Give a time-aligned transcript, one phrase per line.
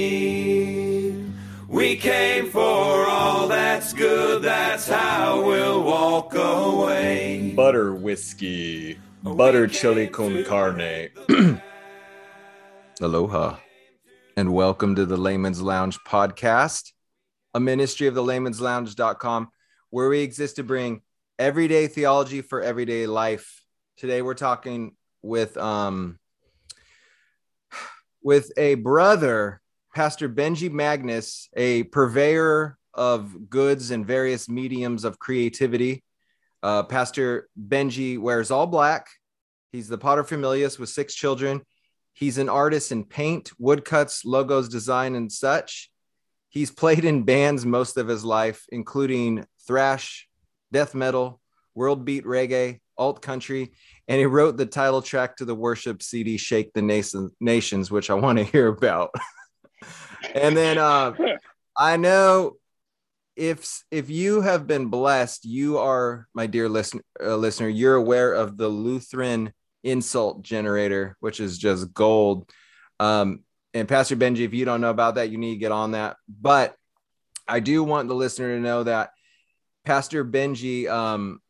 [1.69, 2.61] We came for
[3.07, 4.43] all that's good.
[4.43, 7.53] That's how we'll walk away.
[7.55, 8.99] Butter whiskey.
[9.23, 11.11] Butter chili con carne.
[13.01, 13.59] Aloha.
[14.37, 16.91] And welcome to the Layman's Lounge podcast,
[17.55, 19.53] a ministry of the layman's lounge.com,
[19.91, 21.03] where we exist to bring
[21.39, 23.63] everyday theology for everyday life.
[23.97, 26.19] Today we're talking with um
[28.23, 29.61] with a brother,
[29.95, 36.05] Pastor Benji Magness, a purveyor of goods and various mediums of creativity.
[36.63, 39.09] Uh, Pastor Benji wears all black.
[39.73, 41.63] He's the Potter paterfamilias with six children.
[42.13, 45.91] He's an artist in paint, woodcuts, logos, design, and such.
[46.51, 50.29] He's played in bands most of his life, including thrash,
[50.73, 51.41] death metal,
[51.75, 53.73] world beat reggae, alt country,
[54.09, 58.11] and he wrote the title track to the worship CD "Shake the Nation, Nations," which
[58.11, 59.11] I want to hear about.
[60.35, 61.15] and then uh,
[61.77, 62.57] I know
[63.37, 67.69] if if you have been blessed, you are my dear listen, uh, listener.
[67.69, 69.53] You're aware of the Lutheran
[69.85, 72.51] insult generator, which is just gold.
[73.01, 73.41] Um,
[73.75, 76.17] and Pastor Benji, if you don't know about that, you need to get on that.
[76.29, 76.77] But
[77.49, 79.11] I do want the listener to know that
[79.85, 81.41] Pastor Benji, um,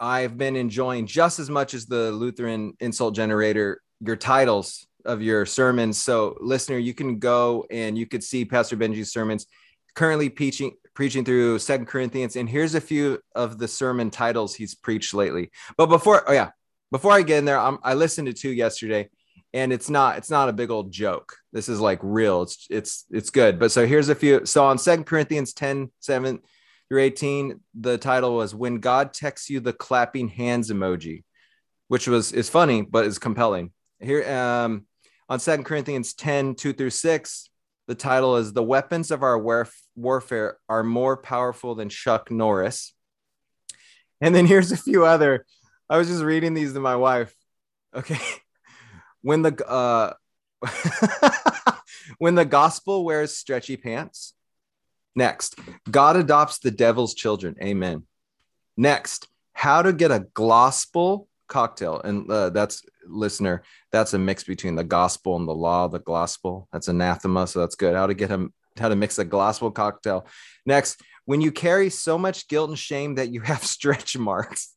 [0.00, 5.46] I've been enjoying just as much as the Lutheran insult generator, your titles of your
[5.46, 6.02] sermons.
[6.02, 9.46] So, listener, you can go and you could see Pastor Benji's sermons
[9.94, 12.36] currently preaching preaching through Second Corinthians.
[12.36, 15.50] And here's a few of the sermon titles he's preached lately.
[15.76, 16.50] But before, oh yeah,
[16.90, 19.08] before I get in there, I'm, I listened to two yesterday,
[19.54, 21.36] and it's not it's not a big old joke.
[21.52, 22.42] This is like real.
[22.42, 23.58] It's it's it's good.
[23.58, 24.46] But so here's a few.
[24.46, 26.40] So on Second Corinthians 10, 7
[26.92, 31.24] through 18, the title was When God Texts You the Clapping Hands Emoji,
[31.88, 33.70] which was is funny, but is compelling.
[33.98, 34.84] Here um
[35.26, 37.48] on Second Corinthians 10, 2 through 6,
[37.88, 42.92] the title is The Weapons of Our Warf- Warfare Are More Powerful Than Chuck Norris.
[44.20, 45.46] And then here's a few other.
[45.88, 47.34] I was just reading these to my wife.
[47.96, 48.20] Okay.
[49.22, 50.12] When the uh
[52.18, 54.34] when the gospel wears stretchy pants.
[55.14, 55.58] Next,
[55.90, 57.54] God adopts the devil's children.
[57.62, 58.04] Amen.
[58.76, 62.00] Next, how to get a gospel cocktail.
[62.00, 66.68] And uh, that's listener, that's a mix between the gospel and the law, the gospel.
[66.72, 67.46] That's anathema.
[67.46, 67.94] So that's good.
[67.94, 70.26] How to get him, how to mix a gospel cocktail.
[70.64, 74.74] Next, when you carry so much guilt and shame that you have stretch marks.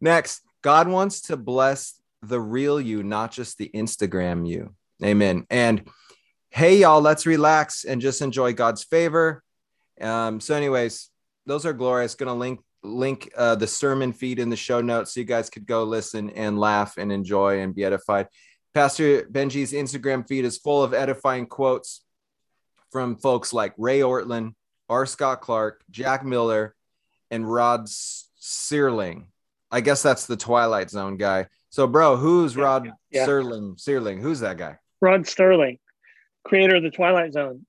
[0.00, 4.74] Next, God wants to bless the real you, not just the Instagram you.
[5.04, 5.46] Amen.
[5.50, 5.88] And
[6.50, 9.42] hey, y'all, let's relax and just enjoy God's favor.
[10.00, 11.10] Um, so, anyways,
[11.46, 12.14] those are glorious.
[12.14, 15.66] Gonna link link uh, the sermon feed in the show notes so you guys could
[15.66, 18.28] go listen and laugh and enjoy and be edified.
[18.74, 22.02] Pastor Benji's Instagram feed is full of edifying quotes
[22.92, 24.54] from folks like Ray Ortlund,
[24.88, 25.06] R.
[25.06, 26.74] Scott Clark, Jack Miller,
[27.30, 29.28] and Rod Searling.
[29.70, 31.46] I guess that's the Twilight Zone guy.
[31.70, 33.26] So, bro, who's Rod yeah.
[33.26, 33.78] Serling?
[33.78, 34.20] Searling?
[34.20, 34.78] Who's that guy?
[35.00, 35.78] Rod Sterling,
[36.44, 37.66] creator of the Twilight Zone,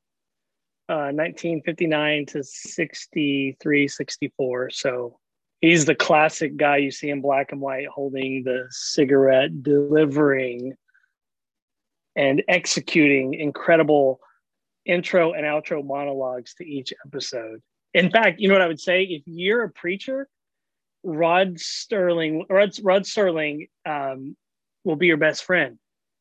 [0.90, 4.70] uh, 1959 to 63, 64.
[4.72, 5.20] So
[5.62, 10.74] he's the classic guy you see in black and white holding the cigarette, delivering
[12.16, 14.20] and executing incredible
[14.86, 17.62] intro and outro monologues to each episode.
[17.94, 19.04] In fact, you know what I would say?
[19.04, 20.28] If you're a preacher,
[21.04, 24.36] Rod Sterling, Rod, Rod Sterling um,
[24.84, 25.78] will be your best friend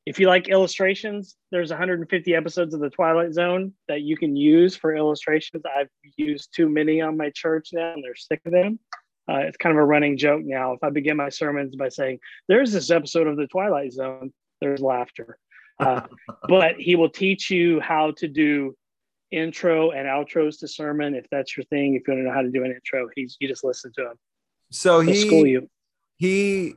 [0.09, 4.75] if you like illustrations, there's 150 episodes of the Twilight Zone that you can use
[4.75, 5.63] for illustrations.
[5.67, 8.79] I've used too many on my church now, and they're sick of them.
[9.31, 10.73] Uh, it's kind of a running joke now.
[10.73, 14.33] If I begin my sermons by saying, "There's this episode of the Twilight Zone,"
[14.63, 15.39] there's laughter.
[15.79, 16.01] Uh,
[16.49, 18.75] but he will teach you how to do
[19.31, 21.97] intro and outros to sermon if that's your thing.
[21.97, 24.07] If you want to know how to do an intro, he's you just listen to
[24.07, 24.17] him.
[24.71, 25.69] So He'll school you.
[26.17, 26.77] he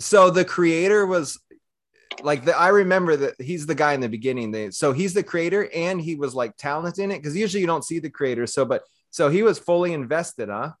[0.00, 1.38] so the creator was
[2.22, 4.50] like the, I remember that he's the guy in the beginning.
[4.50, 7.66] They, so he's the creator and he was like talented in it because usually you
[7.66, 8.46] don't see the creator.
[8.46, 10.72] So, but so he was fully invested, huh?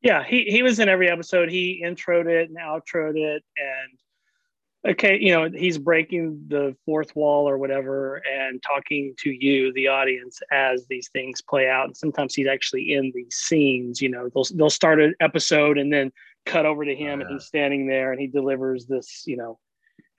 [0.00, 1.50] Yeah, he he was in every episode.
[1.50, 7.48] He introed it and outroed it, and okay, you know, he's breaking the fourth wall
[7.48, 11.86] or whatever, and talking to you, the audience, as these things play out.
[11.86, 14.00] And sometimes he's actually in these scenes.
[14.00, 16.12] You know, they'll they'll start an episode and then
[16.46, 17.34] cut over to him, and Yeah.
[17.34, 19.58] he's standing there, and he delivers this, you know,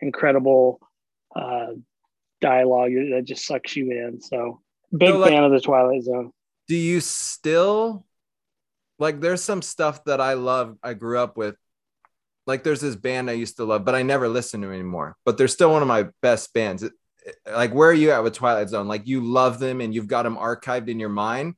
[0.01, 0.80] incredible
[1.36, 1.68] uh,
[2.42, 4.22] dialogue that just sucks you in.
[4.22, 4.62] So,
[4.96, 6.31] big So, like- fan of the Twilight Zone.
[6.68, 8.06] Do you still
[9.00, 9.19] like?
[9.19, 10.78] There's some stuff that I love.
[10.84, 11.56] I grew up with,
[12.46, 15.18] like there's this band I used to love, but I never listen to anymore.
[15.25, 16.88] But they're still one of my best bands.
[17.52, 18.88] Like, where are you at with Twilight Zone?
[18.88, 21.56] Like, you love them and you've got them archived in your mind,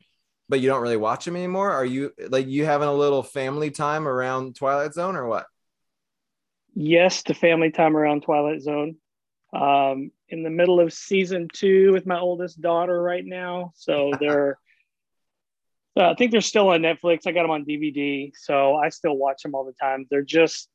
[0.48, 1.72] but you don't really watch them anymore.
[1.72, 5.46] Are you like you having a little family time around Twilight Zone or what?
[6.74, 8.96] Yes, to family time around Twilight Zone.
[9.54, 14.58] Um, in the middle of season two with my oldest daughter right now, so they're.
[15.98, 17.28] Uh, I think they're still on Netflix.
[17.28, 20.06] I got them on DVD, so I still watch them all the time.
[20.10, 20.70] They're just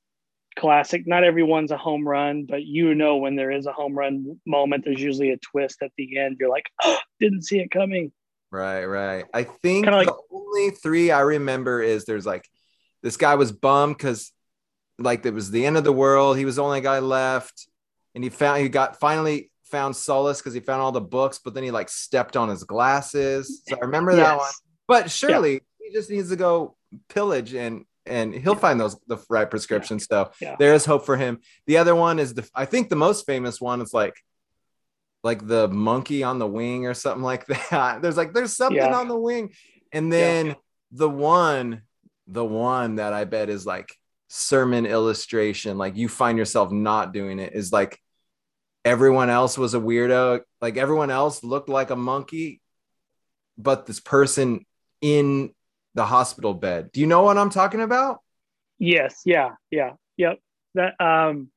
[0.59, 1.07] classic.
[1.07, 4.85] Not everyone's a home run, but you know when there is a home run moment,
[4.85, 6.37] there's usually a twist at the end.
[6.39, 8.13] You're like, oh, didn't see it coming.
[8.51, 9.25] Right, right.
[9.33, 12.47] I think Kinda like- the only three I remember is there's like
[13.03, 14.33] this guy was bummed because
[14.99, 16.37] like it was the end of the world.
[16.39, 17.69] He was the only guy left,
[18.15, 21.53] and he found he got finally found solace because he found all the books, but
[21.55, 23.63] then he like stepped on his glasses.
[23.67, 24.51] So I remember that one.
[24.89, 26.77] But surely he just needs to go
[27.09, 30.07] pillage and and he'll find those the right prescriptions.
[30.09, 30.55] So Yeah.
[30.59, 31.41] there is hope for him.
[31.67, 34.15] The other one is the I think the most famous one is like
[35.25, 38.01] like the monkey on the wing or something like that.
[38.03, 38.97] There's like there's something Yeah.
[38.97, 39.53] on the wing.
[39.93, 40.55] And then
[40.93, 41.83] the one,
[42.29, 43.93] the one that I bet is like
[44.29, 48.01] sermon illustration, like you find yourself not doing it, is like
[48.85, 50.41] everyone else was a weirdo.
[50.61, 52.61] Like everyone else looked like a monkey,
[53.59, 54.65] but this person
[55.01, 55.53] in
[55.95, 56.91] the hospital bed.
[56.93, 58.21] Do you know what I'm talking about?
[58.79, 60.39] Yes, yeah, yeah, yep.
[60.75, 61.51] That um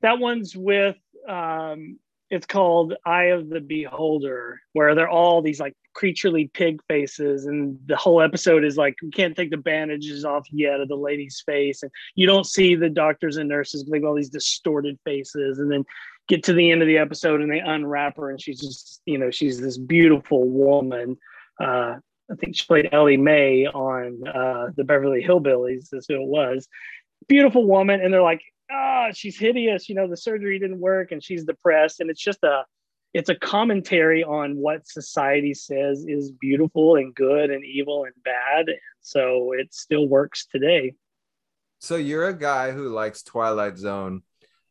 [0.00, 0.96] that one's with
[1.28, 1.98] um
[2.30, 7.78] it's called Eye of the Beholder, where they're all these like creaturely pig faces, and
[7.86, 11.42] the whole episode is like we can't take the bandages off yet of the lady's
[11.46, 15.70] face, and you don't see the doctors and nurses got all these distorted faces, and
[15.70, 15.84] then
[16.28, 19.18] get to the end of the episode and they unwrap her, and she's just you
[19.18, 21.16] know she's this beautiful woman.
[21.60, 21.96] Uh,
[22.30, 25.90] I think she played Ellie Mae on uh, the Beverly Hillbillies.
[25.90, 26.68] That's who it was.
[27.28, 28.40] Beautiful woman, and they're like,
[28.70, 29.88] ah, she's hideous.
[29.88, 32.00] You know, the surgery didn't work, and she's depressed.
[32.00, 32.64] And it's just a,
[33.12, 38.68] it's a commentary on what society says is beautiful and good and evil and bad.
[38.68, 40.94] And so it still works today.
[41.78, 44.22] So you're a guy who likes Twilight Zone.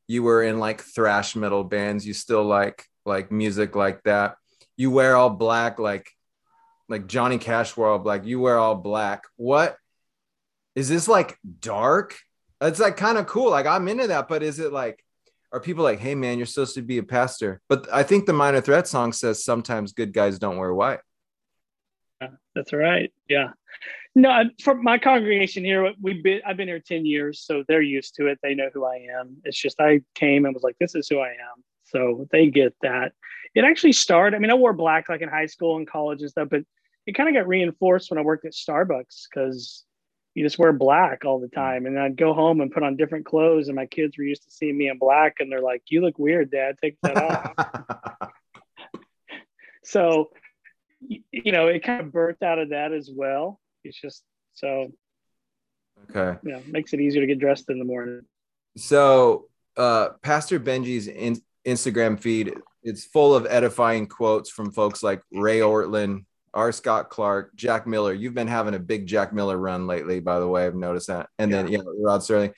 [0.07, 2.05] You were in like thrash metal bands.
[2.05, 4.35] You still like like music like that.
[4.75, 6.09] You wear all black, like
[6.89, 8.25] like Johnny Cash wore all black.
[8.25, 9.23] You wear all black.
[9.35, 9.77] What
[10.75, 12.17] is this like dark?
[12.63, 13.51] It's like kind of cool.
[13.51, 15.03] Like I'm into that, but is it like
[15.51, 17.61] are people like, hey man, you're supposed to be a pastor?
[17.69, 20.99] But I think the minor threat song says sometimes good guys don't wear white.
[22.55, 23.11] That's right.
[23.27, 23.49] Yeah.
[24.15, 28.15] No, for my congregation here, we've been I've been here 10 years, so they're used
[28.15, 28.39] to it.
[28.43, 29.37] They know who I am.
[29.43, 31.63] It's just I came and was like, this is who I am.
[31.85, 33.13] So they get that.
[33.55, 36.29] It actually started, I mean, I wore black like in high school and college and
[36.29, 36.61] stuff, but
[37.05, 39.83] it kind of got reinforced when I worked at Starbucks because
[40.33, 41.85] you just wear black all the time.
[41.85, 44.51] And I'd go home and put on different clothes, and my kids were used to
[44.51, 46.77] seeing me in black, and they're like, You look weird, Dad.
[46.81, 48.31] Take that off.
[49.83, 50.31] so
[51.09, 54.91] you know it kind of birthed out of that as well it's just so
[56.09, 56.39] okay.
[56.43, 58.21] you know makes it easier to get dressed in the morning
[58.75, 65.21] So, uh, Pastor Benji's in- Instagram feed it's full of edifying quotes from folks like
[65.31, 66.71] Ray Ortlund, R.
[66.71, 68.13] Scott Clark, Jack Miller.
[68.13, 70.65] You've been having a big Jack Miller run lately, by the way.
[70.65, 71.29] I've noticed that.
[71.39, 72.53] And then yeah, Rod Sterling.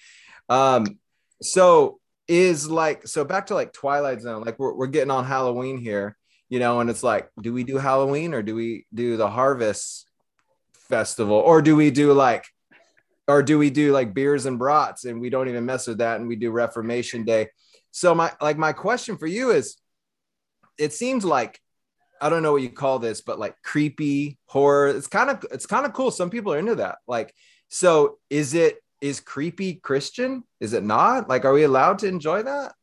[0.49, 0.99] Um,
[1.41, 4.43] so is like so back to like Twilight Zone.
[4.43, 6.17] Like we're we're getting on Halloween here,
[6.49, 10.07] you know, and it's like, do we do Halloween or do we do the Harvest
[10.73, 12.45] Festival or do we do like
[13.27, 16.19] or do we do like beers and brats and we don't even mess with that
[16.19, 17.49] and we do reformation day
[17.91, 19.77] so my like my question for you is
[20.77, 21.59] it seems like
[22.25, 24.87] i don't know what you call this but like creepy horror.
[24.87, 26.11] It's kind of it's kind of cool.
[26.11, 26.97] Some people are into that.
[27.07, 27.33] Like
[27.69, 30.43] so is it is creepy christian?
[30.59, 31.29] Is it not?
[31.29, 32.73] Like are we allowed to enjoy that?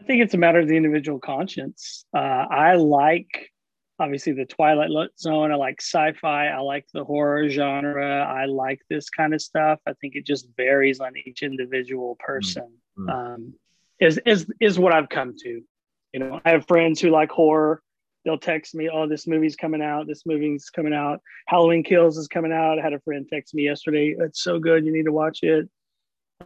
[0.00, 2.04] I think it's a matter of the individual conscience.
[2.14, 3.50] Uh, i like
[3.98, 5.52] obviously the twilight zone.
[5.52, 6.48] I like sci-fi.
[6.48, 8.24] I like the horror genre.
[8.24, 9.78] I like this kind of stuff.
[9.86, 12.68] I think it just varies on each individual person
[12.98, 13.08] Mm.
[13.10, 13.54] um,
[14.00, 15.62] is is is what i've come to
[16.12, 17.82] you know i have friends who like horror.
[18.24, 20.06] They'll text me oh this movie's coming out.
[20.06, 21.20] This movie's coming out.
[21.46, 22.78] Halloween kills is coming out.
[22.78, 24.84] I had a friend text me yesterday it's so good.
[24.84, 25.68] You need to watch it.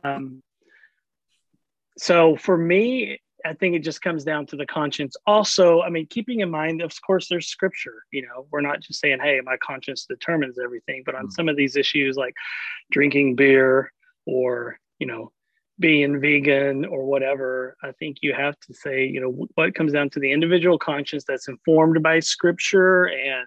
[0.04, 0.42] Um,
[1.98, 5.16] so for me i think it just comes down to the conscience.
[5.26, 8.46] Also i mean keeping in mind of course there's scripture you know.
[8.50, 11.02] We're not just saying hey my conscience determines everything.
[11.04, 11.32] But on Mm.
[11.32, 12.34] some of these issues like
[12.90, 13.92] drinking beer
[14.26, 15.32] or you know
[15.78, 20.08] being vegan or whatever i think you have to say you know what comes down
[20.08, 23.46] to the individual conscience that's informed by scripture and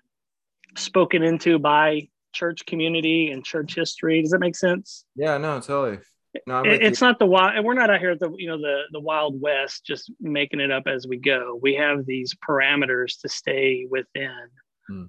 [0.75, 2.07] spoken into by
[2.37, 4.21] church community and church history.
[4.21, 5.05] Does that make sense?
[5.15, 5.99] Yeah, no, totally.
[6.45, 7.65] No, it, it's not the wild.
[7.65, 10.71] We're not out here at the you know the the wild west, just making it
[10.71, 11.57] up as we go.
[11.59, 14.49] We have these parameters to stay within,
[14.87, 15.05] hmm.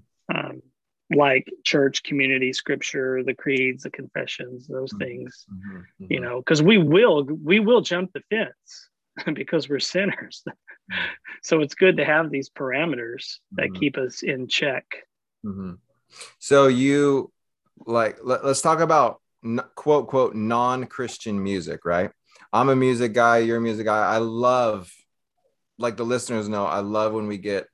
[1.15, 5.05] Like church, community, scripture, the creeds, the confessions, those mm-hmm.
[5.05, 5.47] things.
[5.50, 5.77] Mm-hmm.
[5.77, 6.12] Mm-hmm.
[6.12, 8.88] You know, because we will we will jump the fence
[9.35, 10.45] because we're sinners.
[10.91, 11.05] Mm-hmm.
[11.43, 13.79] so it's good to have these parameters that mm-hmm.
[13.79, 14.87] keep us in check.
[15.45, 15.73] Mm-hmm.
[16.38, 17.31] So you
[17.87, 19.21] like let, us talk about
[19.75, 22.11] quote quote non-christian music right
[22.53, 24.93] i'm a music guy you're a music guy i love
[25.79, 27.67] like the listeners know i love when we get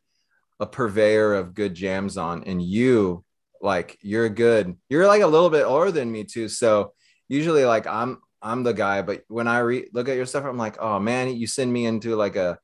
[0.60, 3.24] a purveyor of good jams on and you
[3.60, 6.92] like you're good you're like a little bit older than me too so
[7.28, 10.58] usually like i'm i'm the guy but when i re- look at your stuff i'm
[10.58, 12.58] like oh man you send me into like a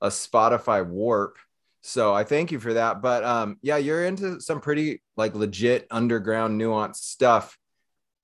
[0.00, 1.38] a spotify warp
[1.82, 5.86] so i thank you for that but um yeah you're into some pretty like legit
[5.90, 7.56] underground nuanced stuff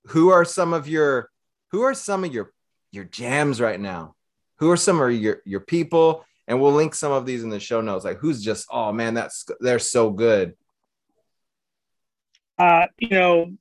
[0.09, 1.31] who are some of your
[1.71, 2.53] who are some of your
[2.91, 4.15] your jams right now?
[4.59, 6.25] Who are some of your your people?
[6.49, 8.05] And we'll link some of these in the show notes.
[8.05, 10.55] Like who's just oh man, that's they're so good.
[12.59, 13.53] Uh, you know,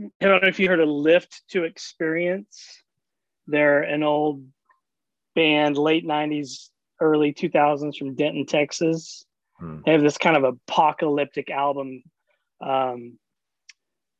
[0.00, 2.82] I don't know if you heard of Lift to Experience.
[3.46, 4.44] They're an old
[5.34, 6.70] band, late '90s,
[7.00, 9.24] early 2000s from Denton, Texas.
[9.58, 9.78] Hmm.
[9.84, 12.02] They have this kind of apocalyptic album
[12.60, 13.18] um,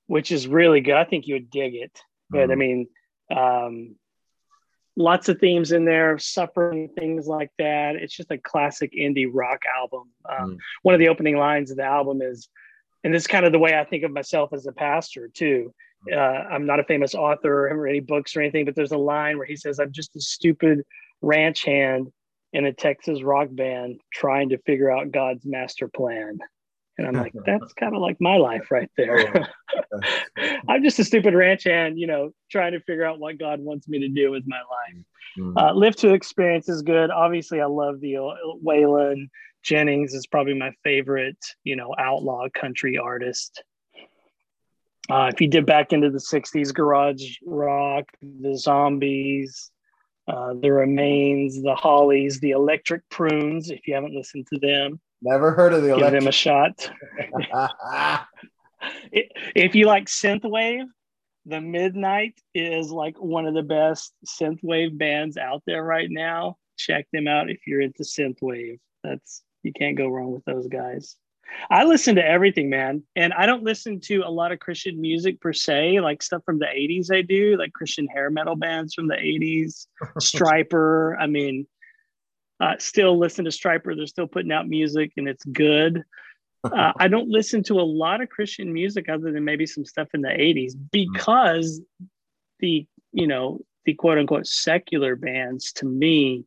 [0.07, 0.95] which is really good.
[0.95, 2.01] I think you would dig it.
[2.31, 2.53] But mm.
[2.53, 2.87] I mean,
[3.35, 3.97] um,
[4.97, 7.97] lots of themes in there, suffering, things like that.
[7.97, 10.11] It's just a classic indie rock album.
[10.29, 10.59] Um, mm.
[10.83, 12.49] One of the opening lines of the album is,
[13.05, 15.73] and this is kind of the way I think of myself as a pastor too.
[16.11, 19.39] Uh, I'm not a famous author or any books or anything, but there's a line
[19.39, 20.85] where he says, "I'm just a stupid
[21.21, 22.13] ranch hand
[22.53, 26.39] in a Texas rock band trying to figure out God's master plan."
[26.99, 29.47] And I'm like, that's kind of like my life right there.
[29.93, 30.01] Oh,
[30.69, 33.89] I'm just a stupid ranch hand, you know, trying to figure out what God wants
[33.89, 35.05] me to do with my life.
[35.39, 35.59] Mm-hmm.
[35.59, 37.11] Uh, Lift to Experience is good.
[37.11, 38.15] Obviously, I love the
[38.65, 39.29] Waylon
[39.63, 43.65] Jennings is probably my favorite, you know, outlaw country artist.
[45.11, 49.71] Uh, if you dip back into the 60s, garage rock, the zombies,
[50.29, 55.01] uh, the remains, the hollies, the electric prunes, if you haven't listened to them.
[55.23, 56.21] Never heard of the Give electric.
[56.21, 56.91] them a shot.
[59.55, 60.85] if you like synthwave,
[61.47, 66.57] the Midnight is like one of the best synthwave bands out there right now.
[66.77, 68.79] Check them out if you're into synthwave.
[69.03, 71.17] That's you can't go wrong with those guys.
[71.71, 73.05] I listen to everything, man.
[73.15, 76.59] And I don't listen to a lot of Christian music per se, like stuff from
[76.59, 79.87] the 80s I do, like Christian hair metal bands from the 80s,
[80.19, 81.17] Stryper.
[81.19, 81.67] I mean,
[82.61, 83.97] uh, still listen to Stryper.
[83.97, 86.03] They're still putting out music and it's good.
[86.65, 90.09] Uh, I don't listen to a lot of Christian music other than maybe some stuff
[90.15, 91.81] in the 80s because
[92.59, 96.45] the, you know, the quote unquote secular bands to me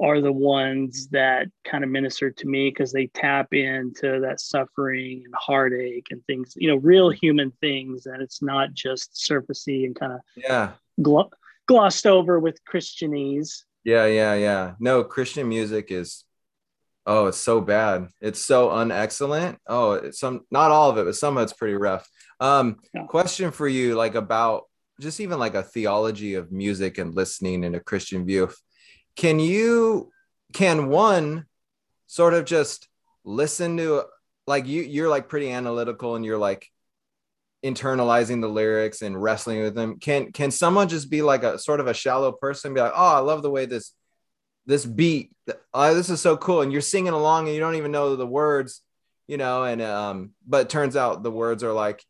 [0.00, 5.22] are the ones that kind of minister to me because they tap into that suffering
[5.24, 8.04] and heartache and things, you know, real human things.
[8.04, 11.30] And it's not just surfacey and kind of yeah gl-
[11.66, 13.62] glossed over with Christianese.
[13.84, 14.74] Yeah, yeah, yeah.
[14.80, 16.24] No, Christian music is
[17.06, 18.08] oh, it's so bad.
[18.20, 19.58] It's so unexcellent.
[19.66, 22.08] Oh, it's some not all of it, but some of it's pretty rough.
[22.40, 23.04] Um, yeah.
[23.04, 24.64] question for you, like about
[25.00, 28.50] just even like a theology of music and listening in a Christian view.
[29.16, 30.10] Can you
[30.52, 31.46] can one
[32.06, 32.88] sort of just
[33.24, 34.04] listen to
[34.46, 36.70] like you you're like pretty analytical and you're like
[37.64, 39.98] internalizing the lyrics and wrestling with them.
[39.98, 43.14] Can can someone just be like a sort of a shallow person be like oh
[43.14, 43.92] i love the way this
[44.66, 45.32] this beat
[45.72, 48.26] oh, this is so cool and you're singing along and you don't even know the
[48.26, 48.82] words
[49.26, 52.04] you know and um but turns out the words are like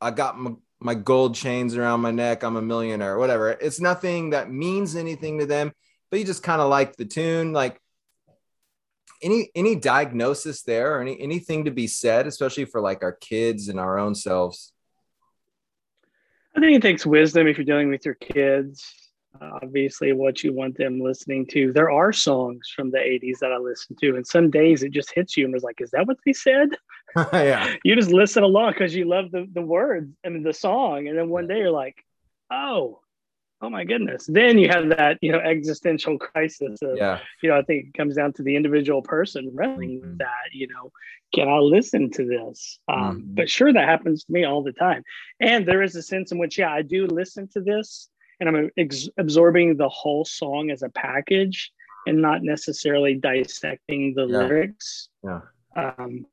[0.00, 3.50] i got my, my gold chains around my neck i'm a millionaire whatever.
[3.50, 5.72] It's nothing that means anything to them
[6.10, 7.80] but you just kind of like the tune like
[9.20, 13.68] any any diagnosis there or any anything to be said especially for like our kids
[13.68, 14.71] and our own selves
[16.56, 18.94] I think it takes wisdom if you're dealing with your kids.
[19.40, 21.72] Obviously, what you want them listening to.
[21.72, 25.12] There are songs from the 80s that I listen to, and some days it just
[25.14, 26.68] hits you and it's like, is that what they said?
[27.32, 27.74] yeah.
[27.82, 31.08] You just listen along because you love the, the words and the song.
[31.08, 31.96] And then one day you're like,
[32.50, 33.00] oh,
[33.62, 34.26] oh my goodness.
[34.26, 36.82] Then you have that, you know, existential crisis.
[36.82, 37.20] Of, yeah.
[37.42, 40.10] You know, I think it comes down to the individual person wrestling mm-hmm.
[40.10, 40.90] with that, you know,
[41.32, 42.78] can I listen to this?
[42.88, 43.34] Um, mm-hmm.
[43.34, 45.04] But sure, that happens to me all the time.
[45.40, 48.08] And there is a sense in which, yeah, I do listen to this
[48.40, 51.70] and I'm ex- absorbing the whole song as a package
[52.06, 54.38] and not necessarily dissecting the yeah.
[54.38, 55.08] lyrics.
[55.24, 55.40] Yeah.
[55.76, 56.26] Um,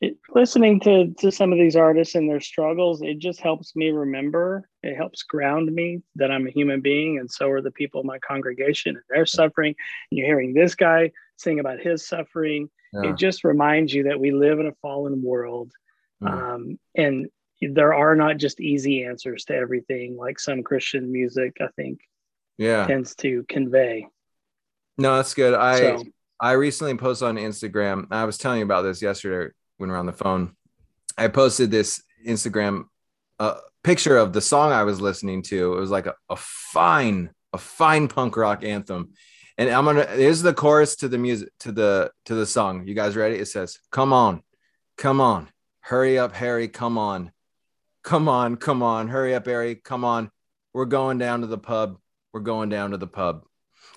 [0.00, 3.90] it, listening to to some of these artists and their struggles it just helps me
[3.90, 8.00] remember it helps ground me that i'm a human being and so are the people
[8.00, 9.74] in my congregation and they're suffering
[10.10, 13.10] and you're hearing this guy sing about his suffering yeah.
[13.10, 15.70] it just reminds you that we live in a fallen world
[16.22, 16.30] mm.
[16.30, 17.28] um, and
[17.60, 22.00] there are not just easy answers to everything like some christian music i think
[22.56, 24.06] yeah tends to convey
[24.96, 26.04] no that's good i so,
[26.42, 28.06] I recently posted on Instagram.
[28.10, 30.54] I was telling you about this yesterday when we are on the phone.
[31.16, 32.84] I posted this Instagram
[33.38, 35.74] uh, picture of the song I was listening to.
[35.74, 39.14] It was like a, a fine, a fine punk rock anthem.
[39.56, 42.86] And I'm gonna here's the chorus to the music to the to the song.
[42.86, 43.36] You guys ready?
[43.36, 44.42] It says, Come on,
[44.98, 45.48] come on,
[45.80, 47.32] hurry up, Harry, come on,
[48.04, 50.30] come on, come on, hurry up, Harry, come on.
[50.74, 51.98] We're going down to the pub.
[52.32, 53.44] We're going down to the pub.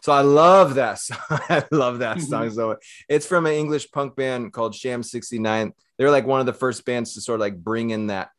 [0.03, 1.17] So I love that song.
[1.29, 2.25] I love that mm-hmm.
[2.25, 5.71] song so it's from an English punk band called Sham 69.
[5.97, 8.31] They're like one of the first bands to sort of like bring in that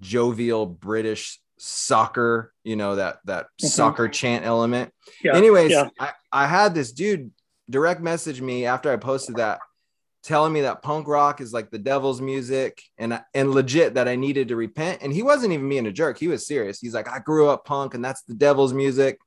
[0.00, 3.66] jovial British soccer, you know, that that mm-hmm.
[3.66, 4.92] soccer chant element.
[5.24, 5.88] Yeah, Anyways, yeah.
[5.98, 7.32] I, I had this dude
[7.68, 9.58] direct message me after I posted that
[10.22, 14.14] telling me that punk rock is like the devil's music and and legit that I
[14.14, 17.08] needed to repent and he wasn't even being a jerk he was serious he's like
[17.08, 19.20] I grew up punk and that's the devil's music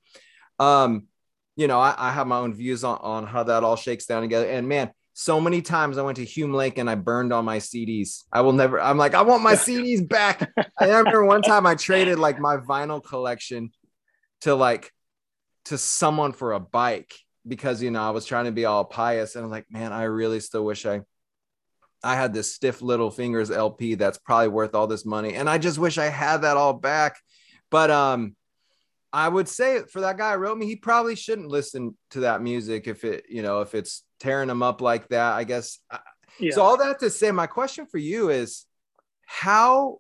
[0.60, 1.08] um
[1.56, 4.22] you know, I, I have my own views on, on how that all shakes down
[4.22, 4.48] together.
[4.48, 7.58] And man, so many times I went to Hume Lake and I burned all my
[7.58, 8.24] CDs.
[8.32, 10.50] I will never, I'm like, I want my CDs back.
[10.80, 13.72] I remember one time I traded like my vinyl collection
[14.42, 14.92] to like
[15.66, 17.14] to someone for a bike
[17.48, 20.04] because you know I was trying to be all pious and I'm like, man, I
[20.04, 21.02] really still wish I
[22.04, 25.36] I had this stiff little fingers LP that's probably worth all this money.
[25.36, 27.20] And I just wish I had that all back.
[27.70, 28.36] But um
[29.14, 32.42] I would say for that guy who wrote me, he probably shouldn't listen to that
[32.42, 35.34] music if it, you know, if it's tearing him up like that.
[35.34, 35.80] I guess.
[36.40, 36.54] Yeah.
[36.54, 38.66] So all that to say, my question for you is,
[39.26, 40.00] how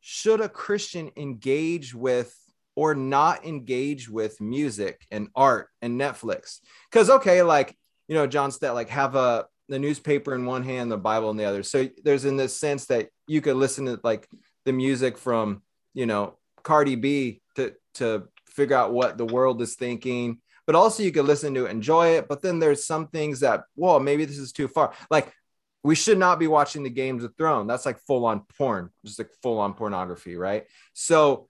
[0.00, 2.34] should a Christian engage with
[2.74, 6.58] or not engage with music and art and Netflix?
[6.90, 7.76] Because okay, like
[8.08, 11.36] you know, John Stott, like have a the newspaper in one hand, the Bible in
[11.36, 11.62] the other.
[11.62, 14.28] So there's in this sense that you could listen to like
[14.64, 15.62] the music from
[15.94, 17.41] you know Cardi B
[17.94, 21.70] to figure out what the world is thinking but also you can listen to it
[21.70, 24.92] enjoy it but then there's some things that well maybe this is too far.
[25.10, 25.32] Like
[25.84, 29.18] we should not be watching the games of throne that's like full on porn just
[29.18, 30.66] like full on pornography right?
[30.92, 31.48] So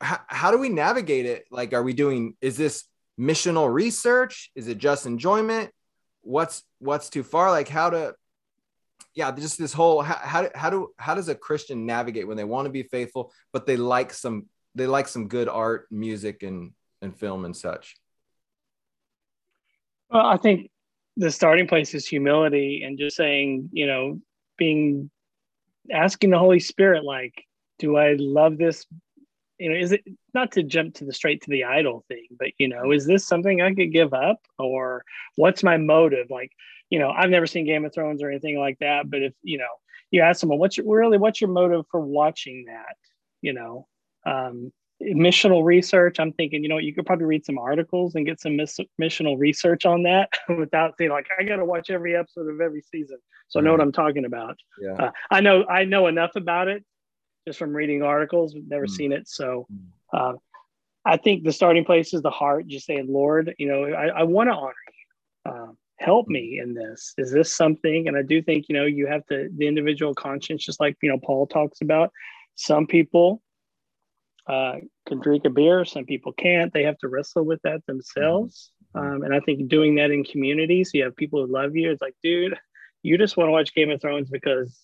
[0.00, 1.46] how, how do we navigate it?
[1.50, 2.84] Like are we doing is this
[3.18, 4.50] missional research?
[4.54, 5.70] Is it just enjoyment?
[6.22, 7.50] What's what's too far?
[7.50, 8.14] Like how to
[9.14, 12.44] yeah just this whole how, how, how do how does a christian navigate when they
[12.44, 14.46] want to be faithful but they like some
[14.78, 17.96] they like some good art, music, and and film and such.
[20.10, 20.70] Well, I think
[21.16, 24.20] the starting place is humility and just saying, you know,
[24.56, 25.10] being
[25.92, 27.44] asking the Holy Spirit, like,
[27.78, 28.86] do I love this?
[29.58, 30.02] You know, is it
[30.34, 33.26] not to jump to the straight to the idol thing, but you know, is this
[33.26, 35.04] something I could give up, or
[35.36, 36.30] what's my motive?
[36.30, 36.52] Like,
[36.90, 39.58] you know, I've never seen Game of Thrones or anything like that, but if you
[39.58, 39.66] know,
[40.10, 42.96] you ask someone, what's your really what's your motive for watching that?
[43.42, 43.86] You know,
[44.26, 48.40] um, missional research i'm thinking you know you could probably read some articles and get
[48.40, 50.28] some miss- missional research on that
[50.58, 53.18] without saying like i gotta watch every episode of every season.
[53.48, 54.58] So i know what i'm talking about.
[54.80, 54.94] Yeah.
[54.94, 56.84] Uh, i know i know enough about it
[57.46, 58.90] just from reading articles never mm.
[58.90, 59.28] seen it.
[59.28, 59.86] So mm.
[60.12, 60.36] uh,
[61.04, 64.22] i think the starting place is the heart just saying lord you know i, I
[64.24, 65.52] want to honor you.
[65.52, 67.12] Uh, help me in this.
[67.18, 68.08] Is this something?
[68.08, 71.08] And i do think you know you have to the individual conscience just like you
[71.08, 72.10] know paul talks about
[72.56, 73.40] some people
[74.48, 75.84] uh, can drink a beer.
[75.84, 76.72] Some people can't.
[76.72, 78.72] They have to wrestle with that themselves.
[78.96, 79.06] Mm-hmm.
[79.06, 81.90] Um, and I think doing that in community, so you have people who love you.
[81.90, 82.56] It's like, dude,
[83.02, 84.78] you just want to watch Game of Thrones because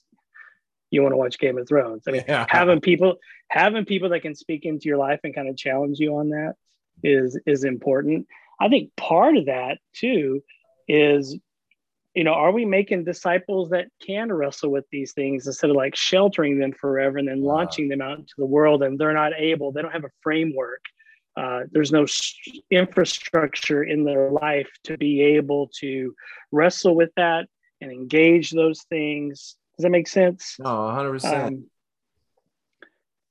[0.91, 2.05] you want to watch Game of Thrones.
[2.07, 2.47] I mean, yeah.
[2.49, 3.17] having people
[3.49, 6.55] having people that can speak into your life and kind of challenge you on that
[7.03, 8.27] is is important.
[8.61, 10.43] I think part of that too
[10.87, 11.39] is
[12.15, 15.97] you know, are we making disciples that can wrestle with these things instead of like
[15.97, 17.57] sheltering them forever and then wow.
[17.57, 20.81] launching them out into the world and they're not able, they don't have a framework.
[21.37, 22.07] Uh, there's no
[22.71, 26.15] infrastructure in their life to be able to
[26.53, 27.49] wrestle with that
[27.81, 29.57] and engage those things.
[29.77, 30.55] Does that make sense?
[30.61, 31.47] No, 100%.
[31.47, 31.67] Um,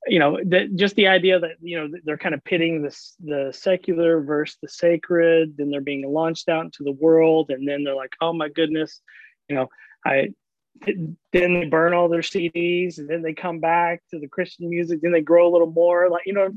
[0.07, 3.51] you know that just the idea that you know they're kind of pitting this the
[3.55, 7.95] secular versus the sacred then they're being launched out into the world and then they're
[7.95, 9.01] like oh my goodness
[9.47, 9.67] you know
[10.05, 10.29] i
[10.85, 14.99] then they burn all their cds and then they come back to the christian music
[15.01, 16.49] then they grow a little more like you know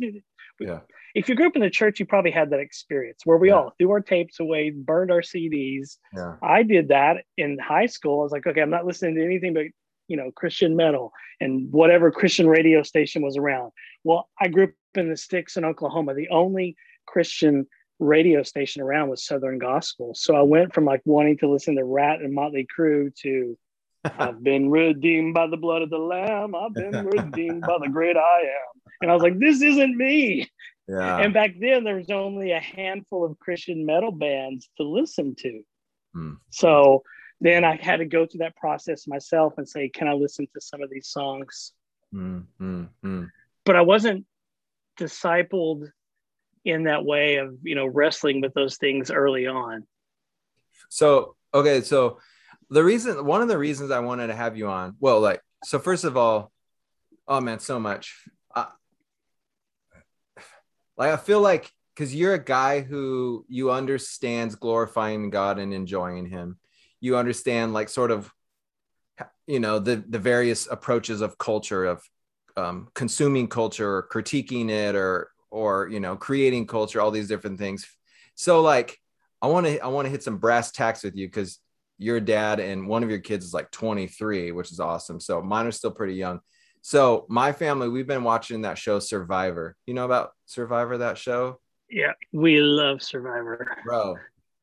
[0.58, 0.80] yeah.
[1.14, 3.54] if you grew up in the church you probably had that experience where we yeah.
[3.54, 6.34] all threw our tapes away burned our cds yeah.
[6.42, 9.52] i did that in high school i was like okay i'm not listening to anything
[9.54, 9.66] but
[10.08, 13.72] you know, Christian metal and whatever Christian radio station was around.
[14.04, 16.14] Well, I grew up in the sticks in Oklahoma.
[16.14, 17.66] The only Christian
[17.98, 20.14] radio station around was Southern Gospel.
[20.14, 23.56] So I went from like wanting to listen to Ratt and Motley Crue to
[24.18, 26.54] I've been redeemed by the blood of the Lamb.
[26.54, 28.92] I've been redeemed by the great I am.
[29.00, 30.48] And I was like, this isn't me.
[30.88, 31.18] Yeah.
[31.18, 35.62] And back then, there was only a handful of Christian metal bands to listen to.
[36.14, 36.36] Mm.
[36.50, 37.02] So
[37.40, 40.60] then I had to go through that process myself and say, can I listen to
[40.60, 41.72] some of these songs?
[42.14, 43.28] Mm, mm, mm.
[43.64, 44.24] But I wasn't
[44.98, 45.90] discipled
[46.64, 49.86] in that way of, you know, wrestling with those things early on.
[50.88, 51.80] So, okay.
[51.82, 52.18] So,
[52.70, 55.78] the reason, one of the reasons I wanted to have you on, well, like, so
[55.78, 56.50] first of all,
[57.28, 58.24] oh man, so much.
[58.54, 58.66] I,
[60.96, 66.26] like, I feel like because you're a guy who you understands glorifying God and enjoying
[66.26, 66.58] Him.
[67.00, 68.32] You understand, like, sort of,
[69.46, 72.02] you know, the the various approaches of culture of
[72.56, 77.58] um, consuming culture or critiquing it or or you know creating culture all these different
[77.58, 77.86] things.
[78.34, 78.98] So like
[79.42, 81.58] i want to i want to hit some brass tacks with you because
[81.98, 85.20] your dad and one of your kids is like 23 which is awesome.
[85.20, 86.40] So mine are still pretty young.
[86.82, 89.76] So my family we've been watching that show survivor.
[89.86, 91.60] You know about survivor that show?
[91.88, 93.66] Yeah, we love Survivor.
[93.84, 94.16] bro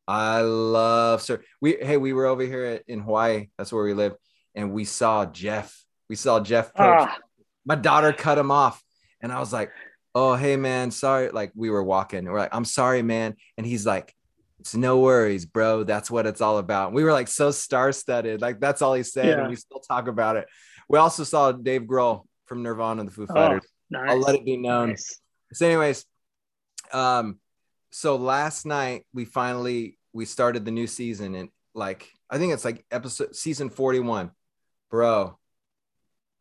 [0.08, 1.42] i love sir.
[1.62, 3.48] We hey we were over here in hawaii.
[3.58, 4.13] That's where we live.
[4.56, 5.82] And we saw jeff.
[6.10, 6.72] We saw jeff.
[6.78, 7.18] Ah,
[7.66, 8.84] my daughter cut him off.
[9.22, 9.72] And i was like
[10.16, 11.30] oh hey man sorry.
[11.30, 12.26] Like we were walking.
[12.26, 13.36] We're like i'm sorry man.
[13.58, 14.13] And he's like
[14.60, 15.84] it's no worries bro.
[15.84, 16.94] That's what it's all about.
[16.94, 18.42] We were like so star-studded.
[18.42, 19.39] Like that's all he said Yeah.
[19.39, 20.48] and we still talk about it.
[20.89, 23.66] We also saw dave grohl from nirvana and the foo oh, fighters.
[23.89, 24.10] Nice.
[24.10, 24.89] i'll let it be known.
[24.89, 25.20] Nice.
[25.54, 26.06] so anyways
[26.92, 27.39] um
[27.96, 32.66] so last night we finally we started the new season and like i think it's
[32.66, 34.32] like episode season 41
[34.90, 35.38] bro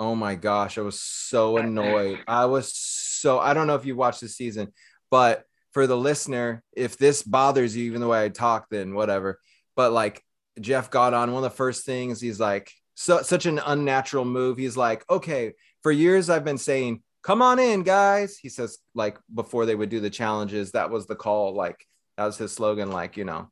[0.01, 2.21] oh my gosh i was so annoyed.
[2.27, 4.73] I was so i don't know if you watched the season
[5.11, 9.38] but for the listener if this bothers you even the way i talk then whatever.
[9.77, 10.25] But like
[10.59, 14.57] jeff got on one of the first things he's like so such an unnatural move.
[14.57, 18.37] He's like okay for years i've been saying come on in guys.
[18.37, 22.26] He says like before they would do the challenges that was the call like that
[22.26, 23.50] was his slogan like you know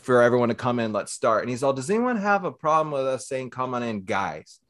[0.00, 1.42] for everyone to come in let's start.
[1.42, 4.60] And he's all does anyone have a problem with us saying come on in guys?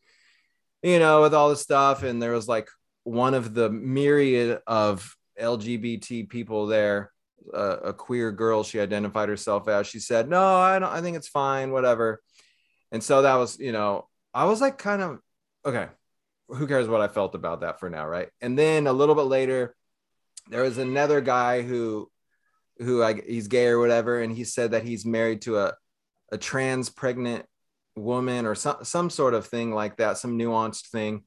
[0.82, 2.02] You know with all this stuff.
[2.02, 2.68] And there was like
[3.04, 7.10] one of the myriad of lgbt people there
[7.54, 9.86] a queer girl she identified herself as.
[9.86, 12.22] She said no i don't i think it's fine whatever.
[12.92, 15.18] And so that was you know i was like kind of
[15.64, 15.88] okay
[16.54, 18.28] who cares what I felt about that for now, right?
[18.40, 19.74] And then a little bit later,
[20.48, 22.10] there was another guy who,
[22.78, 25.74] who I, he's gay or whatever, and he said that he's married to a,
[26.32, 27.44] a trans pregnant
[27.96, 31.24] woman or some some sort of thing like that, some nuanced thing,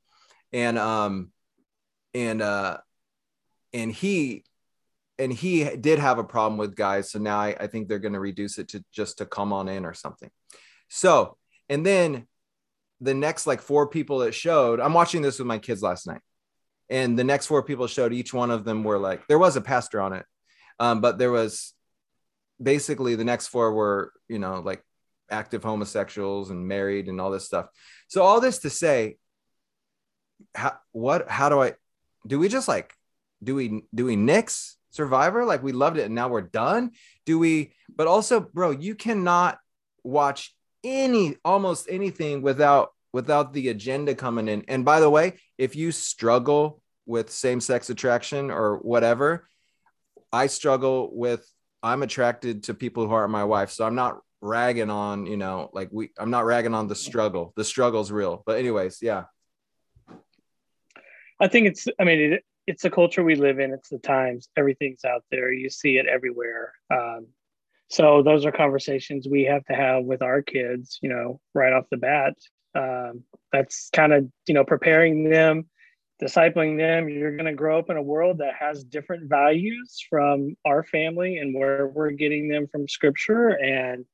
[0.51, 1.31] and um,
[2.13, 2.77] and uh,
[3.73, 4.43] and he,
[5.19, 8.13] and he did have a problem with guys, so now I, I think they're going
[8.13, 10.29] to reduce it to just to come on in or something.
[10.89, 11.37] So,
[11.69, 12.27] and then
[13.03, 16.21] the next like four people that showed, I'm watching this with my kids last night.
[16.89, 19.61] And the next four people showed, each one of them were like, there was a
[19.61, 20.25] pastor on it.
[20.79, 21.73] Um, but there was
[22.61, 24.81] basically the next four were, you know, like
[25.29, 27.67] active homosexuals and married and all this stuff.
[28.07, 29.17] So all this to say,
[30.55, 31.73] how, what, how do I,
[32.25, 32.93] do we just like,
[33.43, 35.43] do we, do we nix survivor?
[35.43, 36.91] Like we loved it and now we're done.
[37.25, 39.57] Do we, but also bro, you cannot
[40.03, 45.75] watch any almost anything without without the agenda coming in and by the way if
[45.75, 49.47] you struggle with same-sex attraction or whatever
[50.31, 51.47] i struggle with
[51.81, 55.69] i'm attracted to people who aren't my wife so i'm not ragging on you know
[55.71, 59.23] like we i'm not ragging on the struggle the struggle's real but anyways yeah
[61.39, 61.87] I think it's.
[61.99, 63.73] I mean, it, it's the culture we live in.
[63.73, 64.47] It's the times.
[64.55, 65.51] Everything's out there.
[65.51, 66.71] You see it everywhere.
[66.89, 67.27] Um,
[67.89, 70.99] so those are conversations we have to have with our kids.
[71.01, 72.35] You know, right off the bat.
[72.75, 75.69] Um, that's kind of you know preparing them,
[76.21, 77.09] discipling them.
[77.09, 81.37] You're going to grow up in a world that has different values from our family
[81.37, 84.05] and where we're getting them from Scripture and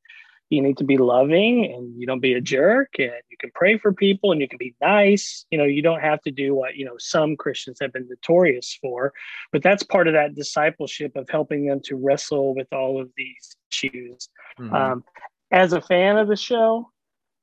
[0.50, 3.78] you need to be loving and you don't be a jerk and you can pray
[3.78, 6.76] for people and you can be nice you know you don't have to do what
[6.76, 9.14] you know some christians have been notorious for
[9.52, 13.56] but that's part of that discipleship of helping them to wrestle with all of these
[13.72, 14.74] issues Mhm.
[14.74, 15.04] um,
[15.52, 16.92] as a fan of the show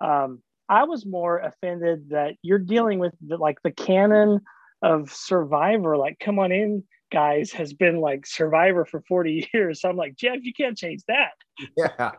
[0.01, 4.41] um, i was more offended that you're dealing with the, like the canon
[4.83, 9.89] of survivor like come on in guys has been like survivor for 40 years so
[9.89, 11.33] i'm like jeff you can't change that
[11.77, 12.13] yeah